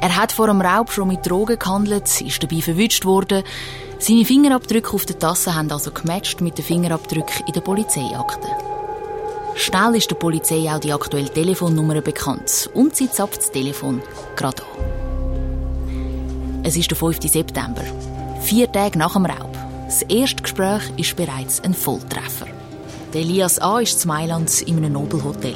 Er 0.00 0.16
hat 0.16 0.32
vor 0.32 0.48
dem 0.48 0.60
Raub 0.60 0.90
schon 0.90 1.08
mit 1.08 1.24
Drogen 1.24 1.58
gehandelt, 1.58 2.20
ist 2.20 2.42
dabei 2.42 2.60
verwünscht 2.60 3.04
worden. 3.04 3.44
Seine 3.98 4.24
Fingerabdrücke 4.24 4.92
auf 4.92 5.06
der 5.06 5.18
Tasse 5.18 5.54
haben 5.54 5.70
also 5.70 5.92
gematcht 5.92 6.40
mit 6.40 6.58
den 6.58 6.64
Fingerabdrücken 6.64 7.46
in 7.46 7.52
der 7.52 7.60
Polizeiakte. 7.60 8.48
Schnell 9.54 9.94
ist 9.94 10.10
der 10.10 10.16
Polizei 10.16 10.68
auch 10.68 10.80
die 10.80 10.92
aktuelle 10.92 11.30
Telefonnummer 11.30 12.00
bekannt 12.00 12.68
und 12.74 12.96
sie 12.96 13.08
zapft 13.10 13.38
das 13.38 13.52
Telefon 13.52 14.02
gerade 14.34 14.62
an. 14.62 14.68
Es 16.64 16.76
ist 16.76 16.90
der 16.90 16.96
5. 16.96 17.20
September, 17.22 17.82
vier 18.40 18.70
Tage 18.72 18.98
nach 18.98 19.12
dem 19.12 19.26
Raub. 19.26 19.56
Das 19.86 20.02
erste 20.02 20.42
Gespräch 20.42 20.82
ist 20.96 21.14
bereits 21.14 21.60
ein 21.60 21.72
Volltreffer. 21.72 22.53
Elias 23.14 23.60
A. 23.60 23.78
ist 23.78 24.02
in 24.02 24.08
Mailand 24.08 24.62
in 24.62 24.78
einem 24.78 24.94
Nobelhotel. 24.94 25.54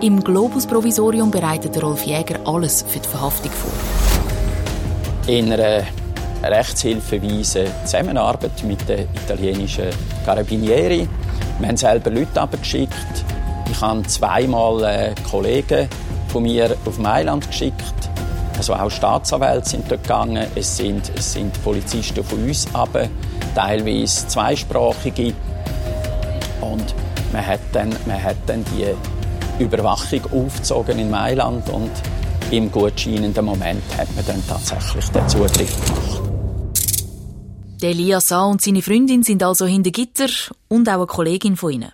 Im 0.00 0.24
Globus-Provisorium 0.24 1.30
bereitet 1.30 1.80
Rolf 1.80 2.04
Jäger 2.04 2.40
alles 2.44 2.84
für 2.88 2.98
die 2.98 3.08
Verhaftung 3.08 3.52
vor. 3.52 3.72
In 5.28 5.52
einer 5.52 5.84
rechtshilfeweisen 6.42 7.68
Zusammenarbeit 7.84 8.64
mit 8.64 8.88
den 8.88 9.06
italienischen 9.14 9.90
Carabinieri. 10.24 11.08
Wir 11.60 11.68
haben 11.68 11.76
selber 11.76 12.10
Leute 12.10 12.40
abgeschickt. 12.40 13.24
Ich 13.70 13.80
habe 13.80 14.02
zweimal 14.02 14.82
äh, 14.82 15.14
Kollegen 15.30 15.88
von 16.26 16.42
mir 16.42 16.76
auf 16.84 16.98
Mailand 16.98 17.46
geschickt. 17.46 17.94
Also 18.56 18.74
auch 18.74 18.90
Staatsanwälte 18.90 19.68
sind 19.68 19.88
dort 19.88 20.02
gegangen. 20.02 20.46
Es 20.56 20.76
sind, 20.76 21.12
es 21.16 21.34
sind 21.34 21.52
Polizisten 21.62 22.24
von 22.24 22.42
uns 22.42 22.66
aber 22.72 23.08
teilweise 23.54 24.26
zweisprachige. 24.26 25.34
Und 26.74 26.94
man 27.32 27.46
hat 27.46 27.60
dann, 27.72 27.90
man 28.06 28.20
hat 28.20 28.36
dann 28.46 28.64
die 28.64 29.62
Überwachung 29.62 30.20
aufgezogen 30.32 30.98
in 30.98 31.08
Mailand 31.08 31.68
und 31.70 31.90
im 32.50 32.70
gut 32.70 33.00
scheinenden 33.00 33.44
Moment 33.44 33.82
hat 33.96 34.12
man 34.16 34.26
dann 34.26 34.42
tatsächlich 34.48 35.08
den 35.10 35.28
Zugriff 35.28 35.86
gemacht. 35.86 36.22
Der 37.80 37.90
Elias 37.90 38.32
A. 38.32 38.46
und 38.46 38.60
seine 38.60 38.82
Freundin 38.82 39.22
sind 39.22 39.42
also 39.42 39.66
hinter 39.66 39.90
Gitter 39.90 40.28
und 40.68 40.88
auch 40.88 40.94
eine 40.94 41.06
Kollegin 41.06 41.56
von 41.56 41.72
ihnen. 41.72 41.92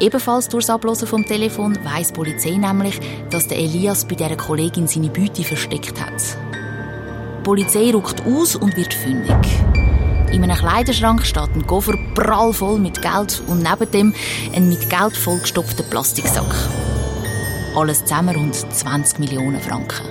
Ebenfalls 0.00 0.48
durchs 0.48 0.70
Ablosen 0.70 1.08
vom 1.08 1.24
Telefon 1.24 1.78
weiss 1.84 2.08
die 2.08 2.14
Polizei 2.14 2.56
nämlich, 2.56 2.98
dass 3.30 3.48
der 3.48 3.58
Elias 3.58 4.06
bei 4.06 4.14
dieser 4.14 4.36
Kollegin 4.36 4.86
seine 4.86 5.08
Beute 5.08 5.42
versteckt 5.42 6.00
hat. 6.00 6.22
Die 7.38 7.42
Polizei 7.42 7.90
ruckt 7.92 8.22
aus 8.26 8.56
und 8.56 8.76
wird 8.76 8.92
fündig. 8.92 9.36
In 10.32 10.42
einem 10.42 10.56
Kleiderschrank 10.56 11.24
steht 11.24 11.54
ein 11.54 11.66
Koffer 11.66 11.94
prallvoll 12.14 12.78
mit 12.78 13.00
Geld 13.00 13.42
und 13.46 13.62
neben 13.62 13.90
dem 13.90 14.14
ein 14.54 14.68
mit 14.68 14.90
Geld 14.90 15.16
vollgestopfter 15.16 15.84
Plastiksack. 15.84 16.52
Alles 17.74 18.04
zusammen 18.04 18.36
rund 18.36 18.54
20 18.54 19.18
Millionen 19.18 19.60
Franken. 19.60 20.06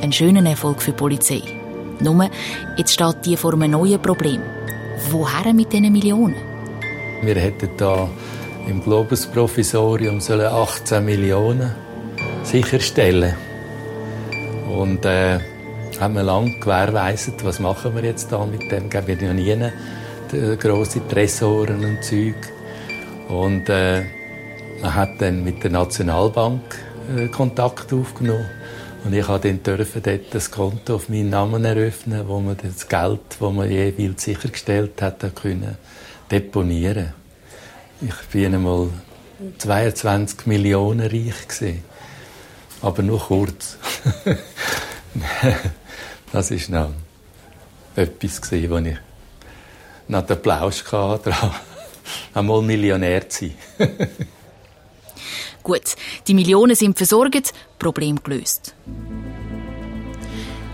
Ein 0.00 0.12
schöner 0.12 0.48
Erfolg 0.48 0.80
für 0.80 0.92
die 0.92 0.96
Polizei. 0.96 1.42
Nur, 2.00 2.30
jetzt 2.76 2.94
steht 2.94 3.24
die 3.24 3.36
vor 3.36 3.52
einem 3.52 3.70
neuen 3.70 4.00
Problem. 4.00 4.40
Woher 5.10 5.52
mit 5.52 5.72
diesen 5.72 5.92
Millionen? 5.92 6.36
Wir 7.22 7.36
hätten 7.36 7.70
da 7.76 8.08
im 8.66 8.82
Globus-Provisorium 8.82 10.18
18 10.18 11.04
Millionen 11.04 11.72
sicherstellen. 12.42 13.34
Und 14.68 15.04
äh, 15.04 15.38
haben 16.02 16.14
wir 16.14 16.24
lange 16.24 16.58
gewährleistet, 16.58 17.44
was 17.44 17.60
machen 17.60 17.94
wir 17.94 18.02
jetzt 18.02 18.32
da 18.32 18.44
mit 18.44 18.72
dem? 18.72 18.90
Geben 18.90 19.06
wir 19.06 19.16
ja 19.16 19.32
nie 19.32 19.50
äh, 20.36 20.56
grosse 20.56 21.06
Tresoren 21.06 21.84
und 21.84 22.02
Zeug. 22.02 22.34
Und 23.28 23.68
äh, 23.68 24.02
man 24.82 24.94
hat 24.96 25.20
dann 25.20 25.44
mit 25.44 25.62
der 25.62 25.70
Nationalbank 25.70 26.60
äh, 27.16 27.28
Kontakt 27.28 27.92
aufgenommen. 27.92 28.46
Und 29.04 29.12
ich 29.12 29.26
durfte 29.26 29.48
dann 29.48 29.62
dürfen 29.62 30.02
dort 30.02 30.34
das 30.34 30.50
Konto 30.50 30.96
auf 30.96 31.08
meinen 31.08 31.30
Namen 31.30 31.64
eröffnen, 31.64 32.26
wo 32.26 32.40
man 32.40 32.56
das 32.60 32.88
Geld, 32.88 33.20
das 33.38 33.52
man 33.52 33.70
jeweils 33.70 34.24
sichergestellt 34.24 35.00
hat, 35.00 35.20
können 35.36 35.76
deponieren. 36.30 37.12
Ich 38.00 38.28
bin 38.32 38.56
einmal 38.56 38.88
22 39.58 40.46
Millionen 40.46 41.02
reich 41.02 41.46
gewesen. 41.46 41.84
Aber 42.80 43.02
nur 43.02 43.20
kurz. 43.20 43.78
das 46.32 46.50
ist 46.50 46.70
noch 46.70 46.90
etwas 47.94 48.40
wo 48.50 48.76
ich 48.78 48.96
noch 50.08 50.26
den 50.26 50.36
Applaus 50.36 50.82
hatte, 50.90 51.34
einmal 52.34 52.62
Millionär 52.62 53.28
zu 53.28 53.50
sein. 53.78 54.08
Gut, 55.62 55.94
die 56.26 56.34
Millionen 56.34 56.74
sind 56.74 56.96
versorgt, 56.96 57.52
Problem 57.78 58.20
gelöst. 58.22 58.74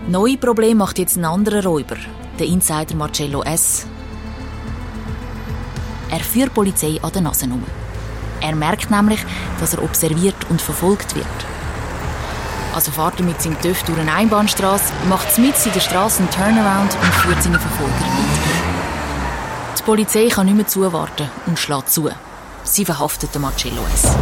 Neue 0.07 0.37
Problem 0.37 0.77
macht 0.77 0.97
jetzt 0.97 1.17
ein 1.17 1.25
anderer 1.25 1.63
Räuber, 1.63 1.97
der 2.39 2.47
Insider 2.47 2.95
Marcello 2.95 3.43
S. 3.43 3.85
Er 6.09 6.21
führt 6.21 6.49
die 6.49 6.53
Polizei 6.55 6.99
an 7.03 7.11
der 7.13 7.21
Nase 7.21 7.45
um. 7.45 7.63
Er 8.41 8.55
merkt 8.55 8.89
nämlich, 8.89 9.19
dass 9.59 9.75
er 9.75 9.83
observiert 9.83 10.49
und 10.49 10.61
verfolgt 10.61 11.15
wird. 11.15 11.27
Also 12.73 12.91
fährt 12.91 13.19
er 13.19 13.25
mit 13.25 13.41
seinem 13.41 13.59
TÜV 13.61 13.83
durch 13.83 13.99
eine 13.99 14.13
Einbahnstraße, 14.13 14.93
macht 15.07 15.37
mit 15.37 15.55
in 15.65 15.73
der 15.73 15.79
Straße 15.79 16.19
einen 16.19 16.29
Turnaround 16.29 16.95
und 17.01 17.13
führt 17.15 17.43
seine 17.43 17.59
Verfolger 17.59 17.93
mit. 17.93 19.79
Die 19.79 19.83
Polizei 19.83 20.27
kann 20.27 20.45
nicht 20.45 20.55
mehr 20.55 20.67
zuwarten 20.67 21.29
und 21.47 21.57
schlägt 21.57 21.89
zu. 21.89 22.09
Sie 22.63 22.85
verhaftet 22.85 23.33
den 23.33 23.41
Marcello 23.41 23.81
S. 23.93 24.15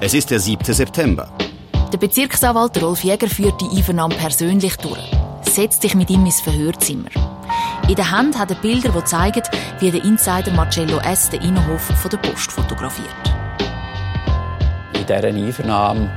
Es 0.00 0.14
ist 0.14 0.30
der 0.30 0.40
7. 0.40 0.72
September. 0.72 1.28
Der 1.92 1.98
Bezirksanwalt 1.98 2.82
Rolf 2.82 3.04
Jäger 3.04 3.28
führt 3.28 3.60
die 3.60 3.76
Einvernahme 3.76 4.14
persönlich 4.14 4.76
durch. 4.78 4.98
Setzt 5.42 5.82
sich 5.82 5.94
mit 5.94 6.10
ihm 6.10 6.24
ins 6.24 6.40
Verhörzimmer. 6.40 7.10
In 7.88 7.94
der 7.94 8.10
Hand 8.10 8.38
hat 8.38 8.50
er 8.50 8.56
Bilder, 8.56 8.88
die 8.90 9.04
zeigen, 9.04 9.42
wie 9.78 9.90
der 9.90 10.02
Insider 10.02 10.50
Marcello 10.52 10.98
S. 11.00 11.28
den 11.28 11.42
Innenhof 11.42 11.82
von 11.82 12.10
der 12.10 12.16
Post 12.18 12.50
fotografiert. 12.50 13.08
In 14.94 15.06
dieser 15.06 15.24
Einvernahme 15.24 16.10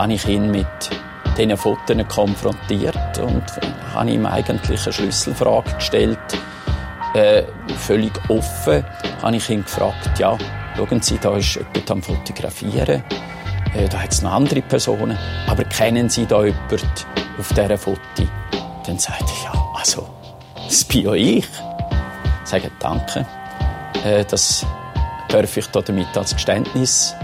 habe 0.00 0.14
ich 0.14 0.26
ihn 0.26 0.50
mit 0.50 0.66
diesen 1.36 1.54
Fotos 1.58 1.96
konfrontiert 2.08 3.18
und 3.18 3.44
habe 3.94 4.10
ihm 4.10 4.24
eigentlich 4.24 4.82
eine 4.82 4.92
Schlüsselfrage 4.94 5.74
gestellt. 5.74 6.18
Äh, 7.12 7.42
völlig 7.76 8.12
offen 8.28 8.82
habe 9.20 9.36
ich 9.36 9.50
ihn 9.50 9.62
gefragt, 9.62 10.18
ja, 10.18 10.38
schauen 10.74 11.02
Sie, 11.02 11.18
da 11.18 11.36
ist 11.36 11.56
jemand 11.56 11.90
am 11.90 12.02
Fotografieren. 12.02 13.04
Äh, 13.74 13.88
da 13.90 13.98
hat 13.98 14.12
es 14.12 14.22
noch 14.22 14.32
andere 14.32 14.62
Personen. 14.62 15.18
Aber 15.46 15.64
kennen 15.64 16.08
Sie 16.08 16.24
da 16.24 16.44
jemanden 16.44 16.80
auf 17.38 17.48
dieser 17.50 17.76
Foto? 17.76 18.00
Dann 18.86 18.98
sagt 18.98 19.20
er, 19.20 19.52
ja, 19.52 19.66
also, 19.76 20.08
das 20.54 20.82
bin 20.84 21.02
ja 21.02 21.12
ich. 21.12 21.44
Ich 21.44 21.46
sage, 22.44 22.70
danke. 22.78 23.26
Äh, 24.02 24.24
das 24.24 24.64
darf 25.28 25.56
ich 25.58 25.66
damit 25.66 26.16
als 26.16 26.32
Geständnis 26.32 27.14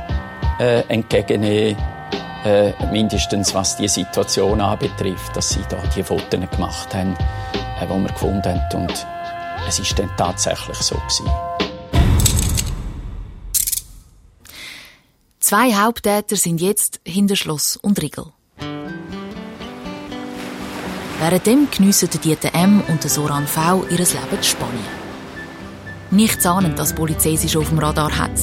äh, 0.59 0.81
entgegennehmen. 0.89 1.96
Äh, 2.45 2.73
mindestens 2.93 3.55
was 3.55 3.77
die 3.77 3.89
Situation 3.89 4.61
anbetrifft, 4.61 5.37
dass 5.37 5.49
sie 5.51 5.63
da 5.69 5.79
die 5.95 6.03
Fotos 6.03 6.51
gemacht 6.51 6.95
haben, 6.95 7.17
äh, 7.81 7.87
die 7.87 8.03
wir 8.03 8.09
gefunden 8.09 8.45
haben. 8.45 8.83
Und 8.83 9.07
es 9.67 9.79
ist 9.79 9.99
dann 9.99 10.11
tatsächlich 10.17 10.77
so 10.77 10.95
gewesen. 10.95 11.27
Zwei 15.41 15.75
Haupttäter 15.75 16.37
sind 16.37 16.61
jetzt 16.61 17.01
hinter 17.07 17.37
Schloss 17.37 17.77
und 17.77 18.01
Riegel. 18.03 18.27
Währenddem 21.21 21.69
geniessen 21.71 22.11
Dieter 22.11 22.55
M. 22.55 22.83
und 22.89 23.03
Soran 23.03 23.47
V. 23.47 23.85
ihr 23.85 23.99
Leben 23.99 24.11
in 24.31 24.43
Spanien. 24.43 25.07
Nichts 26.11 26.47
ahnend, 26.47 26.79
dass 26.79 26.91
die 26.91 26.97
Polizei 26.97 27.37
sie 27.37 27.49
schon 27.49 27.63
auf 27.63 27.69
dem 27.71 27.79
Radar 27.79 28.17
hat. 28.19 28.39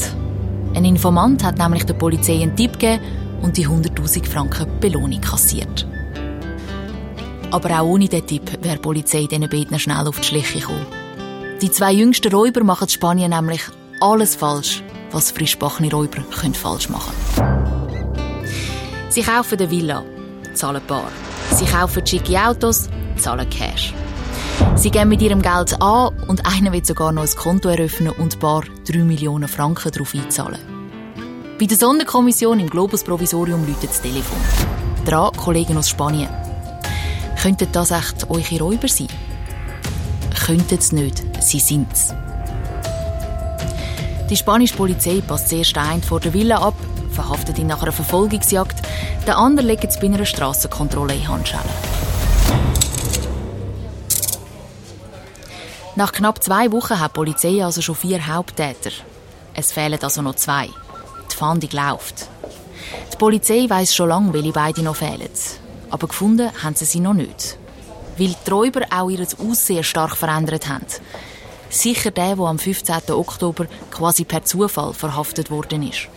Ein 0.73 0.85
Informant 0.85 1.43
hat 1.43 1.57
nämlich 1.57 1.85
der 1.85 1.93
Polizei 1.93 2.41
einen 2.41 2.55
Tipp 2.55 2.73
gegeben 2.79 3.03
und 3.43 3.57
die 3.57 3.67
100.000 3.67 4.25
Franken 4.25 4.67
Belohnung 4.79 5.21
kassiert. 5.21 5.85
Aber 7.51 7.79
auch 7.79 7.85
ohne 7.85 8.07
diesen 8.07 8.25
Tipp 8.25 8.63
wäre 8.63 8.77
die 8.77 8.81
Polizei 8.81 9.27
diesen 9.27 9.47
beiden 9.47 9.77
schnell 9.77 10.07
auf 10.07 10.19
die 10.19 10.25
Schliche 10.25 10.59
gekommen. 10.59 10.87
Die 11.61 11.69
zwei 11.69 11.93
jüngsten 11.93 12.33
Räuber 12.33 12.63
machen 12.63 12.85
in 12.85 12.89
Spanien 12.89 13.29
nämlich 13.29 13.61
alles 14.01 14.35
falsch, 14.35 14.81
was 15.11 15.29
frischbachene 15.29 15.91
Räuber 15.91 16.23
können 16.35 16.55
falsch 16.55 16.89
machen. 16.89 17.13
Sie 19.09 19.21
kaufen 19.21 19.59
eine 19.59 19.69
Villa, 19.69 20.03
zahlen 20.55 20.81
bar. 20.87 21.11
Sie 21.51 21.65
kaufen 21.65 22.05
schicke 22.07 22.41
Autos, 22.41 22.89
zahlen 23.17 23.47
Cash. 23.49 23.93
Sie 24.75 24.89
geben 24.89 25.09
mit 25.09 25.21
ihrem 25.21 25.41
Geld 25.41 25.79
an 25.81 26.17
und 26.27 26.45
einer 26.45 26.71
will 26.71 26.83
sogar 26.83 27.11
noch 27.11 27.23
ein 27.23 27.35
Konto 27.35 27.69
eröffnen 27.69 28.13
und 28.17 28.35
ein 28.35 28.39
paar 28.39 28.63
3 28.87 28.99
Millionen 28.99 29.47
Franken 29.47 29.91
darauf 29.91 30.15
einzahlen. 30.15 30.82
Bei 31.59 31.67
der 31.67 31.77
Sonderkommission 31.77 32.59
im 32.59 32.67
Globus-Provisorium 32.67 33.67
läutet 33.67 33.91
das 33.91 34.01
Telefon. 34.01 34.39
Dran 35.05 35.31
Kollegen 35.33 35.77
aus 35.77 35.87
Spanien. 35.87 36.29
Könnten 37.39 37.71
das 37.71 37.91
echt 37.91 38.27
eure 38.27 38.59
Räuber 38.59 38.87
sein? 38.87 39.07
Könnten 40.45 40.79
es 40.79 40.91
nicht, 40.91 41.21
sie 41.41 41.59
sind 41.59 41.93
es. 41.93 42.11
Die 44.31 44.35
spanische 44.35 44.75
Polizei 44.75 45.21
passt 45.21 45.49
zuerst 45.49 45.77
einen 45.77 46.01
vor 46.01 46.19
der 46.19 46.33
Villa 46.33 46.57
ab, 46.57 46.73
verhaftet 47.11 47.59
ihn 47.59 47.67
nach 47.67 47.83
einer 47.83 47.91
Verfolgungsjagd, 47.91 48.81
der 49.27 49.37
andere 49.37 49.67
legt 49.67 49.83
es 49.83 49.99
bei 49.99 50.07
einer 50.07 50.25
Strassenkontrolle 50.25 51.13
in 51.13 51.27
Handschellen. 51.27 51.69
Nach 55.95 56.11
knapp 56.11 56.43
zwei 56.43 56.71
Wochen 56.71 56.99
hat 56.99 57.11
die 57.11 57.13
Polizei 57.13 57.63
also 57.63 57.81
schon 57.81 57.95
vier 57.95 58.25
Haupttäter. 58.25 58.89
Es 59.53 59.71
fehlen 59.71 59.99
also 60.01 60.23
noch 60.23 60.35
zwei. 60.35 60.69
Die 61.33 61.37
Fahndung 61.37 61.71
läuft. 61.71 62.27
Die 63.11 63.17
Polizei 63.17 63.65
weiß 63.67 63.95
schon 63.95 64.09
lange, 64.09 64.33
welche 64.33 64.51
beide 64.51 64.83
noch 64.83 64.97
fehlen. 64.97 65.29
Aber 65.89 66.07
gefunden 66.07 66.51
haben 66.63 66.75
sie 66.75 66.85
sie 66.85 66.99
noch 66.99 67.15
nicht. 67.15 67.57
Weil 68.17 68.35
die 68.45 68.51
Räuber 68.51 68.81
auch 68.95 69.09
ihr 69.09 69.25
Aussehen 69.39 69.83
stark 69.83 70.15
verändert 70.15 70.69
haben. 70.69 70.85
Sicher 71.69 72.11
der, 72.11 72.35
der 72.35 72.45
am 72.45 72.59
15. 72.59 73.09
Oktober 73.09 73.65
quasi 73.89 74.25
per 74.25 74.43
Zufall 74.43 74.93
verhaftet 74.93 75.49
worden 75.49 75.89
ist. 75.89 76.07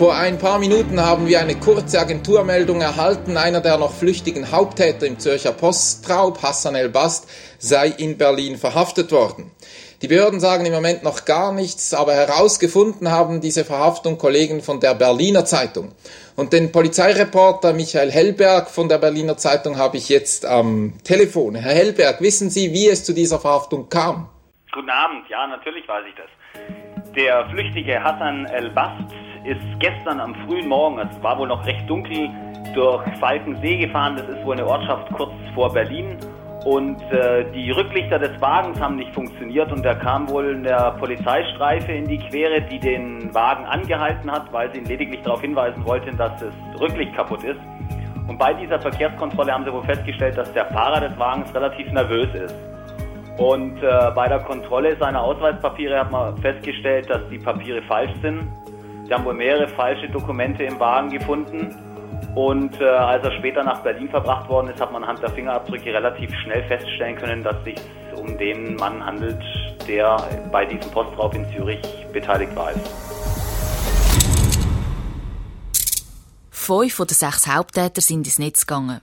Vor 0.00 0.16
ein 0.16 0.38
paar 0.38 0.58
Minuten 0.58 0.98
haben 0.98 1.26
wir 1.26 1.40
eine 1.40 1.56
kurze 1.56 2.00
Agenturmeldung 2.00 2.80
erhalten. 2.80 3.36
Einer 3.36 3.60
der 3.60 3.76
noch 3.76 3.92
flüchtigen 3.92 4.50
Haupttäter 4.50 5.06
im 5.06 5.18
Zürcher 5.18 5.52
Postraub, 5.52 6.42
Hassan 6.42 6.74
El-Bast, 6.74 7.28
sei 7.58 7.88
in 7.88 8.16
Berlin 8.16 8.56
verhaftet 8.56 9.12
worden. 9.12 9.50
Die 10.00 10.08
Behörden 10.08 10.40
sagen 10.40 10.64
im 10.64 10.72
Moment 10.72 11.02
noch 11.02 11.26
gar 11.26 11.52
nichts, 11.52 11.92
aber 11.92 12.14
herausgefunden 12.14 13.10
haben 13.10 13.42
diese 13.42 13.66
Verhaftung 13.66 14.16
Kollegen 14.16 14.62
von 14.62 14.80
der 14.80 14.94
Berliner 14.94 15.44
Zeitung. 15.44 15.92
Und 16.34 16.54
den 16.54 16.72
Polizeireporter 16.72 17.74
Michael 17.74 18.10
Hellberg 18.10 18.70
von 18.70 18.88
der 18.88 18.96
Berliner 18.96 19.36
Zeitung 19.36 19.76
habe 19.76 19.98
ich 19.98 20.08
jetzt 20.08 20.46
am 20.46 20.94
Telefon. 21.04 21.56
Herr 21.56 21.74
Hellberg, 21.74 22.22
wissen 22.22 22.48
Sie, 22.48 22.72
wie 22.72 22.88
es 22.88 23.04
zu 23.04 23.12
dieser 23.12 23.38
Verhaftung 23.38 23.90
kam? 23.90 24.30
Guten 24.72 24.88
Abend, 24.88 25.28
ja, 25.28 25.46
natürlich 25.46 25.86
weiß 25.86 26.04
ich 26.08 26.14
das. 26.14 27.14
Der 27.14 27.50
flüchtige 27.50 28.02
Hassan 28.02 28.46
El-Bast 28.46 29.12
ist 29.44 29.60
gestern 29.78 30.20
am 30.20 30.34
frühen 30.46 30.68
Morgen, 30.68 30.98
es 30.98 31.22
war 31.22 31.38
wohl 31.38 31.48
noch 31.48 31.64
recht 31.66 31.88
dunkel, 31.88 32.30
durch 32.74 33.02
Falkensee 33.18 33.78
gefahren. 33.78 34.16
Das 34.16 34.28
ist 34.28 34.44
wohl 34.44 34.54
eine 34.54 34.66
Ortschaft 34.66 35.12
kurz 35.12 35.32
vor 35.54 35.72
Berlin. 35.72 36.16
Und 36.64 37.00
äh, 37.10 37.50
die 37.52 37.70
Rücklichter 37.70 38.18
des 38.18 38.38
Wagens 38.40 38.78
haben 38.80 38.96
nicht 38.96 39.14
funktioniert 39.14 39.72
und 39.72 39.84
er 39.84 39.94
kam 39.94 40.28
wohl 40.28 40.50
in 40.50 40.62
der 40.62 40.90
Polizeistreife 40.98 41.90
in 41.90 42.06
die 42.06 42.18
Quere, 42.18 42.60
die 42.60 42.78
den 42.78 43.32
Wagen 43.32 43.64
angehalten 43.64 44.30
hat, 44.30 44.52
weil 44.52 44.70
sie 44.72 44.80
ihn 44.80 44.84
lediglich 44.84 45.22
darauf 45.22 45.40
hinweisen 45.40 45.82
wollte, 45.86 46.14
dass 46.14 46.38
das 46.38 46.52
Rücklicht 46.78 47.14
kaputt 47.16 47.42
ist. 47.44 47.60
Und 48.28 48.38
bei 48.38 48.52
dieser 48.52 48.78
Verkehrskontrolle 48.78 49.52
haben 49.52 49.64
sie 49.64 49.72
wohl 49.72 49.84
festgestellt, 49.84 50.36
dass 50.36 50.52
der 50.52 50.66
Fahrer 50.66 51.00
des 51.00 51.18
Wagens 51.18 51.52
relativ 51.54 51.90
nervös 51.92 52.28
ist. 52.34 52.54
Und 53.38 53.82
äh, 53.82 54.10
bei 54.14 54.28
der 54.28 54.40
Kontrolle 54.40 54.96
seiner 54.96 55.22
Ausweispapiere 55.22 55.98
hat 55.98 56.10
man 56.10 56.36
festgestellt, 56.42 57.08
dass 57.08 57.26
die 57.30 57.38
Papiere 57.38 57.80
falsch 57.82 58.12
sind. 58.20 58.42
Sie 59.10 59.14
haben 59.14 59.24
wohl 59.24 59.34
mehrere 59.34 59.66
falsche 59.66 60.08
Dokumente 60.08 60.62
im 60.62 60.78
Wagen 60.78 61.10
gefunden. 61.10 61.74
Und 62.36 62.80
äh, 62.80 62.84
als 62.84 63.24
er 63.24 63.32
später 63.38 63.64
nach 63.64 63.82
Berlin 63.82 64.08
verbracht 64.08 64.48
worden 64.48 64.68
ist, 64.68 64.80
hat 64.80 64.92
man 64.92 65.02
anhand 65.02 65.20
der 65.20 65.30
Fingerabdrücke 65.30 65.92
relativ 65.92 66.30
schnell 66.44 66.62
feststellen 66.68 67.16
können, 67.16 67.42
dass 67.42 67.56
es 67.56 67.64
sich 67.64 67.76
um 68.16 68.38
den 68.38 68.76
Mann 68.76 69.04
handelt, 69.04 69.42
der 69.88 70.16
bei 70.52 70.64
diesem 70.64 70.92
Postraub 70.92 71.34
in 71.34 71.44
Zürich 71.50 71.80
beteiligt 72.12 72.54
war. 72.54 72.70
Fünf 76.52 76.94
von 76.94 77.06
den 77.08 77.14
sechs 77.14 77.48
Haupttäter 77.48 78.00
sind 78.00 78.28
ins 78.28 78.38
Netz 78.38 78.64
gegangen. 78.64 79.00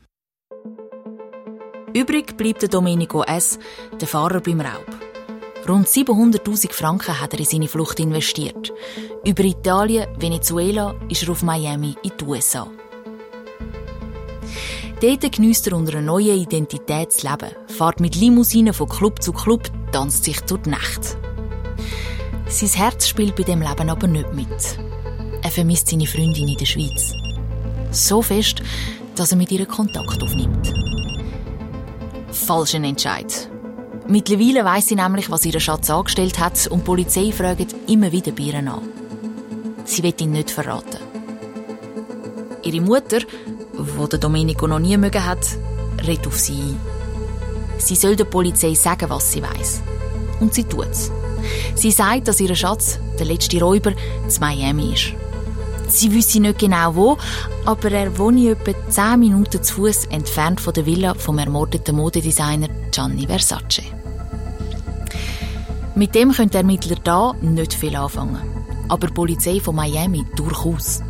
Übrig 1.93 2.37
bleibt 2.37 2.61
der 2.61 2.69
Domenico 2.69 3.23
S., 3.23 3.59
der 3.99 4.07
Fahrer 4.07 4.39
beim 4.39 4.61
Raub. 4.61 5.06
Rund 5.67 5.85
700.000 5.85 6.71
Franken 6.71 7.19
hat 7.19 7.33
er 7.33 7.39
in 7.39 7.45
seine 7.45 7.67
Flucht 7.67 7.99
investiert. 7.99 8.71
Über 9.25 9.43
Italien, 9.43 10.07
Venezuela 10.17 10.95
ist 11.09 11.23
er 11.23 11.29
auf 11.31 11.43
Miami 11.43 11.93
in 12.03 12.11
die 12.17 12.23
USA. 12.23 12.67
Dort 15.01 15.29
genießt 15.29 15.67
er 15.67 15.73
unter 15.73 15.97
einer 15.97 16.03
neuen 16.03 16.39
Identität 16.39 17.09
das 17.09 17.23
Leben, 17.23 17.51
fährt 17.67 17.99
mit 17.99 18.15
Limousinen 18.15 18.73
von 18.73 18.87
Club 18.87 19.21
zu 19.21 19.33
Club, 19.33 19.63
tanzt 19.91 20.23
sich 20.23 20.39
durch 20.41 20.61
die 20.61 20.69
Nacht. 20.69 21.17
Sein 22.47 22.69
Herz 22.69 23.09
spielt 23.09 23.35
bei 23.35 23.43
dem 23.43 23.61
Leben 23.61 23.89
aber 23.89 24.07
nicht 24.07 24.33
mit. 24.33 24.79
Er 25.43 25.51
vermisst 25.51 25.89
seine 25.89 26.07
Freundin 26.07 26.47
in 26.47 26.57
der 26.57 26.65
Schweiz. 26.65 27.11
So 27.91 28.21
fest, 28.21 28.63
dass 29.15 29.31
er 29.31 29.37
mit 29.37 29.51
ihr 29.51 29.65
Kontakt 29.65 30.23
aufnimmt. 30.23 30.73
Falschen 32.31 32.85
Entscheid. 32.85 33.49
Mittlerweile 34.09 34.63
weiss 34.63 34.87
sie 34.87 34.95
nämlich, 34.95 35.29
was 35.29 35.45
ihr 35.45 35.59
Schatz 35.59 35.89
angestellt 35.89 36.39
hat 36.39 36.67
und 36.67 36.79
die 36.79 36.85
Polizei 36.85 37.31
fragt 37.33 37.75
immer 37.87 38.11
wieder 38.11 38.31
bei 38.31 38.43
ihr 38.43 38.55
an. 38.55 38.81
Sie 39.83 40.01
will 40.01 40.13
ihn 40.19 40.31
nicht 40.31 40.49
verraten. 40.49 41.01
Ihre 42.63 42.81
Mutter, 42.81 43.19
der 44.11 44.19
Domenico 44.19 44.65
noch 44.65 44.79
nie 44.79 44.97
mögen 44.97 45.25
hat, 45.25 45.45
redet 46.05 46.27
auf 46.27 46.37
sie 46.37 46.53
ein. 46.53 46.79
Sie 47.79 47.95
soll 47.95 48.15
der 48.15 48.25
Polizei 48.25 48.73
sagen, 48.75 49.09
was 49.09 49.31
sie 49.31 49.43
weiß. 49.43 49.81
Und 50.39 50.53
sie 50.53 50.63
tut's. 50.63 51.11
Sie 51.75 51.91
sagt, 51.91 52.27
dass 52.29 52.39
ihr 52.39 52.55
Schatz, 52.55 52.99
der 53.19 53.25
letzte 53.25 53.59
Räuber, 53.61 53.93
zu 54.27 54.39
Miami 54.39 54.93
ist. 54.93 55.13
Sie 55.89 56.13
wüsste 56.13 56.39
nicht 56.41 56.59
genau 56.59 56.95
wo, 56.95 57.17
aber 57.65 57.91
er 57.91 58.17
wohne 58.17 58.51
etwa 58.51 58.73
10 58.89 59.19
Minuten 59.19 59.63
zu 59.63 59.73
Fuß 59.75 60.05
entfernt 60.05 60.59
von 60.59 60.73
der 60.73 60.85
Villa 60.85 61.13
vom 61.13 61.37
ermordeten 61.37 61.95
Modedesigner 61.95 62.67
Gianni 62.91 63.25
Versace. 63.25 63.96
Mit 65.97 66.13
dem 66.13 66.31
können 66.31 66.51
die 66.51 66.57
Ermittler 66.57 66.95
da 67.03 67.33
nicht 67.41 67.73
viel 67.73 67.95
anfangen. 67.95 68.39
Aber 68.87 69.07
die 69.07 69.13
Polizei 69.13 69.59
von 69.59 69.75
Miami 69.75 70.23
durchaus. 70.35 71.01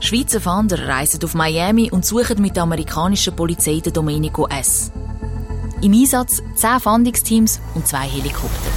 Schweizer 0.00 0.40
Fahnder 0.40 0.88
reisen 0.88 1.22
auf 1.22 1.34
Miami 1.34 1.90
und 1.90 2.06
suchen 2.06 2.40
mit 2.40 2.56
der 2.56 2.62
amerikanischen 2.62 3.36
Polizei 3.36 3.80
den 3.80 3.92
Domenico 3.92 4.48
S. 4.48 4.90
Im 5.82 5.92
Einsatz 5.92 6.42
10 6.54 6.80
Fahndungsteams 6.80 7.60
und 7.74 7.86
zwei 7.86 8.08
Helikopter. 8.08 8.70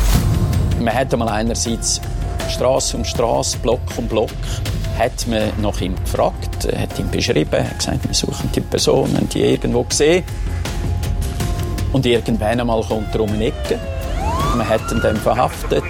Man 0.81 0.93
hat 0.93 1.13
einmal 1.13 1.29
einerseits 1.29 2.01
Straße 2.49 2.97
um 2.97 3.05
Straße, 3.05 3.57
Block 3.59 3.79
um 3.95 4.09
Block, 4.09 4.31
hat 4.99 5.25
man 5.25 5.53
nach 5.61 5.79
ihm 5.79 5.95
gefragt, 5.95 6.67
hat 6.77 6.99
ihn 6.99 7.09
beschrieben, 7.09 7.63
hat 7.63 7.79
gesagt, 7.79 8.05
wir 8.05 8.13
suchen 8.13 8.49
die 8.53 8.59
Personen, 8.59 9.29
die 9.29 9.39
irgendwo 9.39 9.83
gesehen. 9.83 10.25
Und 11.93 12.05
irgendwann 12.05 12.59
einmal 12.59 12.83
kommt 12.83 13.15
er 13.15 13.21
um 13.21 13.29
eine 13.29 13.45
Ecke. 13.45 13.79
Man 14.55 14.67
hat 14.67 14.91
ihn 14.91 15.01
dann 15.01 15.17
verhaftet, 15.17 15.83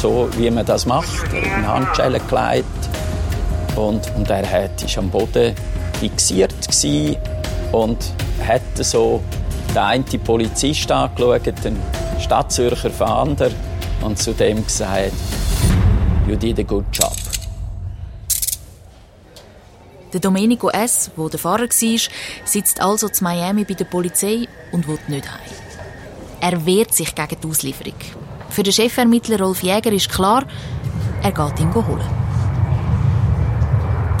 so 0.00 0.28
wie 0.36 0.50
man 0.50 0.64
das 0.64 0.86
macht, 0.86 1.32
in 1.32 1.66
Handschellen 1.66 2.20
gelegt. 2.28 2.64
Und, 3.76 4.10
und 4.16 4.30
er 4.30 4.70
ist 4.82 4.96
am 4.98 5.10
Boden 5.10 5.54
fixiert 6.00 6.54
und 7.72 7.98
hat 8.46 8.62
so 8.76 9.20
den 9.70 9.78
einen 9.78 10.04
Polizist 10.04 10.90
angeschaut, 10.90 11.46
den 11.64 11.76
Stadtzürcher 12.20 12.90
Fahnder, 12.90 13.50
und 14.02 14.18
zu 14.18 14.32
dem 14.32 14.64
gesagt, 14.64 15.12
you 16.28 16.36
did 16.36 16.58
a 16.58 16.62
good 16.62 16.84
job. 16.92 17.12
Der 20.12 20.20
Domenico 20.20 20.68
S., 20.70 21.10
wo 21.16 21.28
der 21.28 21.40
Fahrer 21.40 21.64
war, 21.64 22.00
sitzt 22.44 22.80
also 22.80 23.08
zu 23.08 23.24
Miami 23.24 23.64
bei 23.64 23.74
der 23.74 23.86
Polizei 23.86 24.46
und 24.70 24.86
will 24.86 24.98
nicht 25.08 25.28
heim. 25.28 25.63
Er 26.46 26.66
wehrt 26.66 26.92
sich 26.92 27.14
gegen 27.14 27.40
die 27.42 27.48
Auslieferung. 27.48 27.94
Für 28.50 28.62
den 28.62 28.74
Chefermittler 28.74 29.40
Rolf 29.40 29.62
Jäger 29.62 29.90
ist 29.92 30.10
klar, 30.10 30.44
er 31.22 31.32
geht 31.32 31.58
ihn 31.58 31.74
holen. 31.74 32.04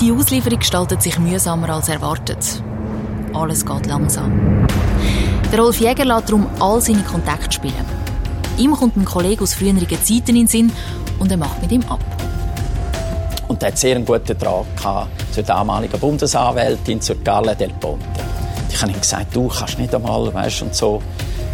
Die 0.00 0.10
Auslieferung 0.10 0.58
gestaltet 0.58 1.02
sich 1.02 1.18
mühsamer 1.18 1.68
als 1.68 1.90
erwartet. 1.90 2.62
Alles 3.34 3.66
geht 3.66 3.84
langsam. 3.84 4.66
Der 5.52 5.58
Rolf 5.60 5.78
Jäger 5.78 6.06
lässt 6.06 6.30
darum 6.30 6.46
all 6.60 6.80
seine 6.80 7.02
Kontakte 7.02 7.52
spielen. 7.52 7.84
Ihm 8.56 8.72
kommt 8.72 8.96
ein 8.96 9.04
Kollege 9.04 9.42
aus 9.42 9.52
früheren 9.52 9.86
Zeiten 9.86 10.30
in 10.30 10.34
den 10.34 10.46
Sinn 10.46 10.72
und 11.18 11.30
er 11.30 11.36
macht 11.36 11.60
mit 11.60 11.72
ihm 11.72 11.82
ab. 11.90 12.00
Und 13.48 13.62
er 13.62 13.68
hat 13.68 13.76
sehr 13.76 13.96
einen 13.96 14.06
guten 14.06 14.38
Draht 14.38 15.08
zur 15.30 15.42
damaligen 15.42 16.00
Bundesanwältin, 16.00 17.02
zur 17.02 17.22
Carla 17.22 17.54
Del 17.54 17.74
Ponte. 17.78 18.06
Ich 18.70 18.80
habe 18.80 18.92
ihm 18.92 18.98
gesagt, 18.98 19.36
du 19.36 19.46
kannst 19.46 19.78
nicht 19.78 19.94
einmal, 19.94 20.32
weißt 20.32 20.62
und 20.62 20.74
so. 20.74 21.02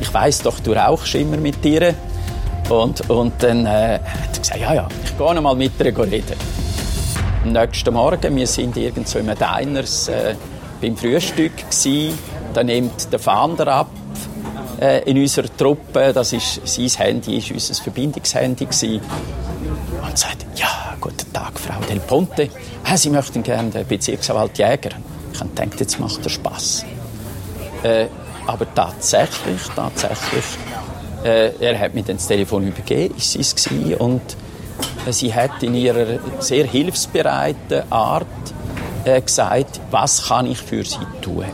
Ich 0.01 0.13
weiß 0.13 0.41
doch, 0.41 0.61
du 0.61 0.73
rauchst 0.73 1.15
immer 1.15 1.37
mit 1.37 1.63
dir. 1.63 1.95
Und, 2.69 3.09
und 3.11 3.43
dann 3.43 3.67
äh, 3.67 3.99
hat 3.99 4.35
er 4.35 4.41
gesagt, 4.41 4.61
ja, 4.61 4.75
ja, 4.75 4.89
ich 5.05 5.17
gehe 5.19 5.35
noch 5.35 5.43
mal 5.43 5.57
mit 5.57 5.73
ihr 5.79 5.87
reden. 5.87 6.37
Am 7.45 7.53
nächsten 7.53 7.93
Morgen, 7.93 8.37
wir 8.37 8.47
sind 8.47 8.77
irgend 8.77 9.09
so 9.09 9.19
im 9.19 9.27
Diners 9.27 10.09
äh, 10.09 10.35
beim 10.81 10.97
Frühstück 10.97 11.57
gewesen. 11.57 12.19
Da 12.55 12.63
nimmt 12.63 13.13
der 13.13 13.19
Fahnder 13.19 13.67
ab 13.69 13.91
äh, 14.81 15.03
in 15.11 15.19
unserer 15.19 15.55
Truppe. 15.57 16.13
Das 16.13 16.33
ist 16.33 16.61
sein 16.67 16.89
Handy, 17.07 17.39
ist 17.39 17.51
unser 17.51 17.83
Verbindungshandy 17.83 18.67
gewesen. 18.67 19.01
Und 20.03 20.19
sagt, 20.19 20.47
ja, 20.55 20.97
guten 21.01 21.33
Tag, 21.33 21.59
Frau 21.59 21.81
Del 21.89 22.01
Ponte. 22.01 22.43
Äh, 22.43 22.97
Sie 22.97 23.11
möchten 23.11 23.43
gerne 23.43 23.71
den 23.71 23.87
Bezirksanwalt 23.87 24.59
Jäger. 24.59 24.91
Ich 25.33 25.41
habe 25.41 25.51
gedacht, 25.51 25.81
jetzt 25.81 25.99
macht 25.99 26.25
er 26.25 26.31
Spass. 26.31 26.85
Äh, 27.83 28.07
aber 28.51 28.67
tatsächlich, 28.75 29.63
tatsächlich, 29.77 30.45
äh, 31.23 31.53
er 31.61 31.79
hat 31.79 31.95
mir 31.95 32.03
dann 32.03 32.17
das 32.17 32.27
Telefon 32.27 32.67
übergeben, 32.67 33.15
ist 33.17 33.37
es 33.37 33.55
gewesen, 33.55 33.95
und 33.95 34.23
äh, 35.07 35.13
sie 35.13 35.33
hat 35.33 35.63
in 35.63 35.75
ihrer 35.77 36.19
sehr 36.41 36.67
hilfsbereiten 36.67 37.85
Art 37.91 38.27
äh, 39.05 39.21
gesagt, 39.21 39.81
was 39.93 40.27
kann 40.27 40.47
ich 40.47 40.59
für 40.59 40.85
sie 40.85 40.99
tun. 41.23 41.45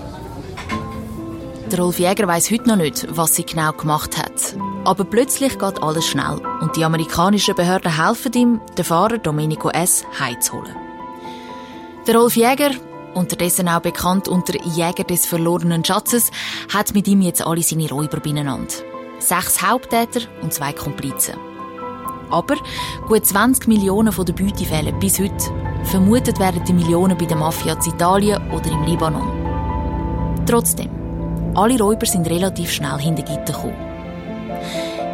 Der 1.70 1.80
Rolf 1.80 1.98
Jäger 1.98 2.26
weiß 2.26 2.50
heute 2.50 2.68
noch 2.68 2.76
nicht, 2.76 3.06
was 3.10 3.34
sie 3.34 3.44
genau 3.44 3.72
gemacht 3.72 4.16
hat. 4.16 4.56
Aber 4.84 5.04
plötzlich 5.04 5.58
geht 5.58 5.82
alles 5.82 6.06
schnell 6.06 6.40
und 6.60 6.76
die 6.76 6.84
amerikanischen 6.84 7.56
Behörden 7.56 7.94
helfen 7.94 8.32
ihm, 8.34 8.60
den 8.78 8.84
Fahrer 8.84 9.18
Domenico 9.18 9.68
S. 9.70 10.04
heimzuholen. 10.18 10.76
Der 12.06 12.16
Rolf 12.16 12.36
Jäger, 12.36 12.70
unterdessen 13.16 13.68
auch 13.68 13.80
bekannt 13.80 14.28
unter 14.28 14.54
Jäger 14.64 15.04
des 15.04 15.26
verlorenen 15.26 15.84
Schatzes, 15.84 16.30
hat 16.72 16.94
mit 16.94 17.08
ihm 17.08 17.22
jetzt 17.22 17.44
alle 17.44 17.62
seine 17.62 17.88
Räuber 17.88 18.20
beieinander. 18.20 18.72
Sechs 19.18 19.62
Haupttäter 19.62 20.20
und 20.42 20.52
zwei 20.52 20.72
Komplizen. 20.72 21.34
Aber 22.30 22.56
gut 23.08 23.24
20 23.24 23.66
Millionen 23.68 24.12
von 24.12 24.26
der 24.26 24.34
Beute 24.34 24.64
fehlen 24.64 24.98
bis 25.00 25.18
heute. 25.18 25.50
Vermutet 25.84 26.38
werden 26.38 26.64
die 26.64 26.72
Millionen 26.72 27.16
bei 27.16 27.24
der 27.24 27.36
Mafia 27.36 27.74
in 27.74 27.92
Italien 27.92 28.50
oder 28.50 28.70
im 28.70 28.84
Libanon. 28.84 30.44
Trotzdem, 30.46 30.90
alle 31.54 31.78
Räuber 31.78 32.06
sind 32.06 32.28
relativ 32.28 32.70
schnell 32.70 32.98
hinter 32.98 33.22
Gitter 33.22 33.52
gekommen. 33.52 33.76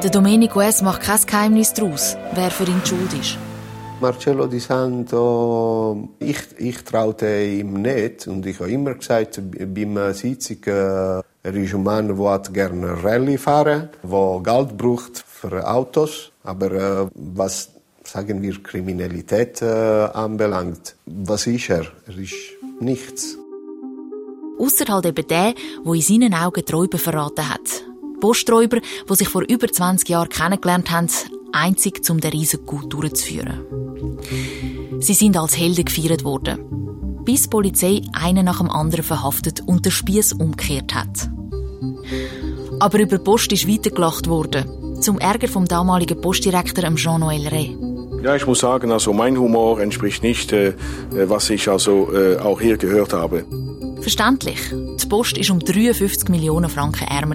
Der 0.03 0.11
Domenico 0.11 0.61
S. 0.61 0.83
macht 0.83 1.03
kein 1.03 1.21
Geheimnis 1.25 1.73
daraus, 1.75 2.17
wer 2.35 2.51
für 2.51 2.65
ihn 2.65 2.81
schuld 2.85 3.13
ist. 3.13 3.39
Marcello 4.03 4.49
Di 4.49 4.59
Santo, 4.59 6.09
ich, 6.19 6.59
ich 6.59 6.83
traute 6.83 7.45
ihm 7.45 7.75
nicht 7.75 8.27
und 8.27 8.45
ich 8.45 8.59
habe 8.59 8.73
immer 8.73 8.95
gesagt, 8.95 9.41
beim 9.41 10.13
Sitzung, 10.13 10.57
äh, 10.65 11.23
er 11.45 11.55
ist 11.55 11.73
ein 11.73 11.85
Mann, 11.85 12.09
der 12.09 12.43
gerne 12.53 13.05
Rallye 13.05 13.39
fahren, 13.39 13.91
der 14.03 14.41
Geld 14.43 14.77
braucht 14.77 15.25
für 15.25 15.69
Autos, 15.71 16.33
aber 16.43 16.73
äh, 16.73 17.07
was 17.15 17.71
sagen 18.03 18.43
wir 18.43 18.61
Kriminalität 18.61 19.63
äh, 19.63 19.67
anbelangt, 19.67 20.97
was 21.07 21.47
ist 21.47 21.71
er? 21.71 21.87
Er 22.09 22.19
ist 22.19 22.35
nichts. 22.81 23.39
Ausser 24.59 24.93
halt 24.93 25.07
eben 25.07 25.29
der, 25.29 25.55
der 25.85 25.95
in 25.95 26.03
seinen 26.03 26.35
Augen 26.35 26.65
Räuber 26.73 26.99
verraten 26.99 27.49
hat. 27.49 27.85
Posträuber, 28.21 28.81
die 29.09 29.15
sich 29.15 29.29
vor 29.29 29.43
über 29.43 29.69
20 29.69 30.09
Jahren 30.09 30.29
kennengelernt 30.29 30.91
haben, 30.91 31.09
einzig 31.53 32.09
um 32.11 32.21
den 32.21 32.33
riesigen 32.33 32.67
Gut 32.67 32.93
durchzuführen. 32.93 33.61
Sie 35.01 35.15
sind 35.15 35.37
als 35.37 35.57
Helden 35.59 35.85
gefeiert 35.85 36.25
worden, 36.25 37.23
bis 37.25 37.43
die 37.43 37.49
Polizei 37.49 38.03
einen 38.13 38.45
nach 38.45 38.59
dem 38.59 38.71
anderen 38.71 39.05
verhaftet 39.05 39.61
und 39.67 39.85
der 39.85 39.91
Spieß 39.91 40.35
umgekehrt 40.35 40.95
hat. 40.95 41.31
Aber 42.81 42.99
über 42.99 43.19
die 43.19 43.25
Post 43.25 43.53
ist 43.53 43.69
weitergelacht 43.69 44.29
worden, 44.29 45.01
zum 45.01 45.19
Ärger 45.19 45.49
vom 45.49 45.67
damaligen 45.67 46.21
Postdirektor 46.21 46.85
Jean-Noël 46.95 47.49
Rey. 47.49 47.77
Ja, 48.23 48.37
ich 48.37 48.47
muss 48.47 48.61
sagen, 48.61 48.93
also 48.93 49.13
mein 49.13 49.37
Humor 49.37 49.81
entspricht 49.81 50.23
nicht, 50.23 50.53
äh, 50.53 50.75
was 51.11 51.51
ich 51.51 51.69
also 51.69 52.13
äh, 52.13 52.39
auch 52.39 52.61
hier 52.61 52.77
gehört 52.77 53.13
habe. 53.13 53.45
Verständlich. 54.01 54.59
Die 54.71 55.07
Post 55.07 55.37
war 55.37 55.55
um 55.55 55.61
53 55.61 56.29
Millionen 56.29 56.71
Franken 56.71 57.09
ärmer 57.09 57.35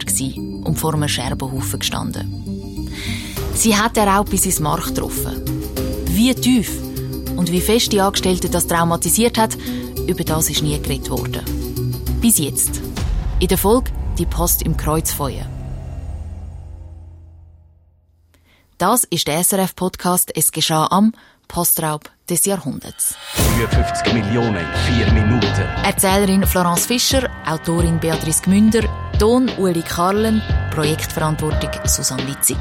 und 0.64 0.76
vor 0.78 0.94
einem 0.94 1.10
Scherbenhaufen 1.10 1.80
gestanden. 1.80 2.57
Sie 3.58 3.76
hat 3.76 3.98
er 3.98 4.20
auch 4.20 4.26
bis 4.26 4.46
ins 4.46 4.60
Mark 4.60 4.86
getroffen. 4.86 5.44
Wie 6.06 6.34
tief 6.36 6.80
und 7.36 7.52
wie 7.52 7.60
fest 7.60 7.92
die 7.92 8.00
Angestellte 8.00 8.50
das 8.50 8.68
traumatisiert 8.68 9.40
hat, 9.40 9.58
über 10.08 10.24
das 10.24 10.52
ist 10.52 10.62
nie 10.62 10.80
geredet 10.80 11.10
worden. 11.10 11.44
Bis 12.22 12.38
jetzt. 12.38 12.82
In 13.40 13.48
der 13.48 13.58
Folge 13.58 13.92
die 14.20 14.28
Post 14.28 14.62
im 14.62 14.78
Kreuzfeuer. 14.78 15.46
Das 18.78 19.06
ist 19.06 19.28
der 19.28 19.44
SRF-Podcast 19.44 20.38
«Es 20.38 20.52
geschah 20.52 20.86
am 20.92 21.14
Postraub 21.48 22.12
des 22.30 22.46
Jahrhunderts». 22.46 23.16
53 23.58 24.14
Millionen 24.14 24.58
in 24.58 24.94
vier 24.94 25.12
Minuten. 25.14 25.62
Erzählerin 25.84 26.46
Florence 26.46 26.86
Fischer, 26.86 27.28
Autorin 27.48 28.00
Beatrice 28.00 28.44
Gmünder, 28.44 28.84
Ton 29.18 29.50
Uli 29.58 29.82
Karlen, 29.82 30.44
Projektverantwortung 30.70 31.72
Susanne 31.86 32.28
Witzig. 32.28 32.58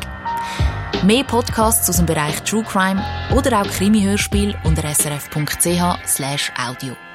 Mehr 1.04 1.24
Podcasts 1.24 1.88
aus 1.88 1.98
dem 1.98 2.06
Bereich 2.06 2.42
True 2.42 2.64
Crime 2.64 3.02
oder 3.34 3.60
auch 3.60 3.66
Krimi-Hörspiel 3.66 4.56
unter 4.64 4.88
srf.ch/audio. 4.88 7.05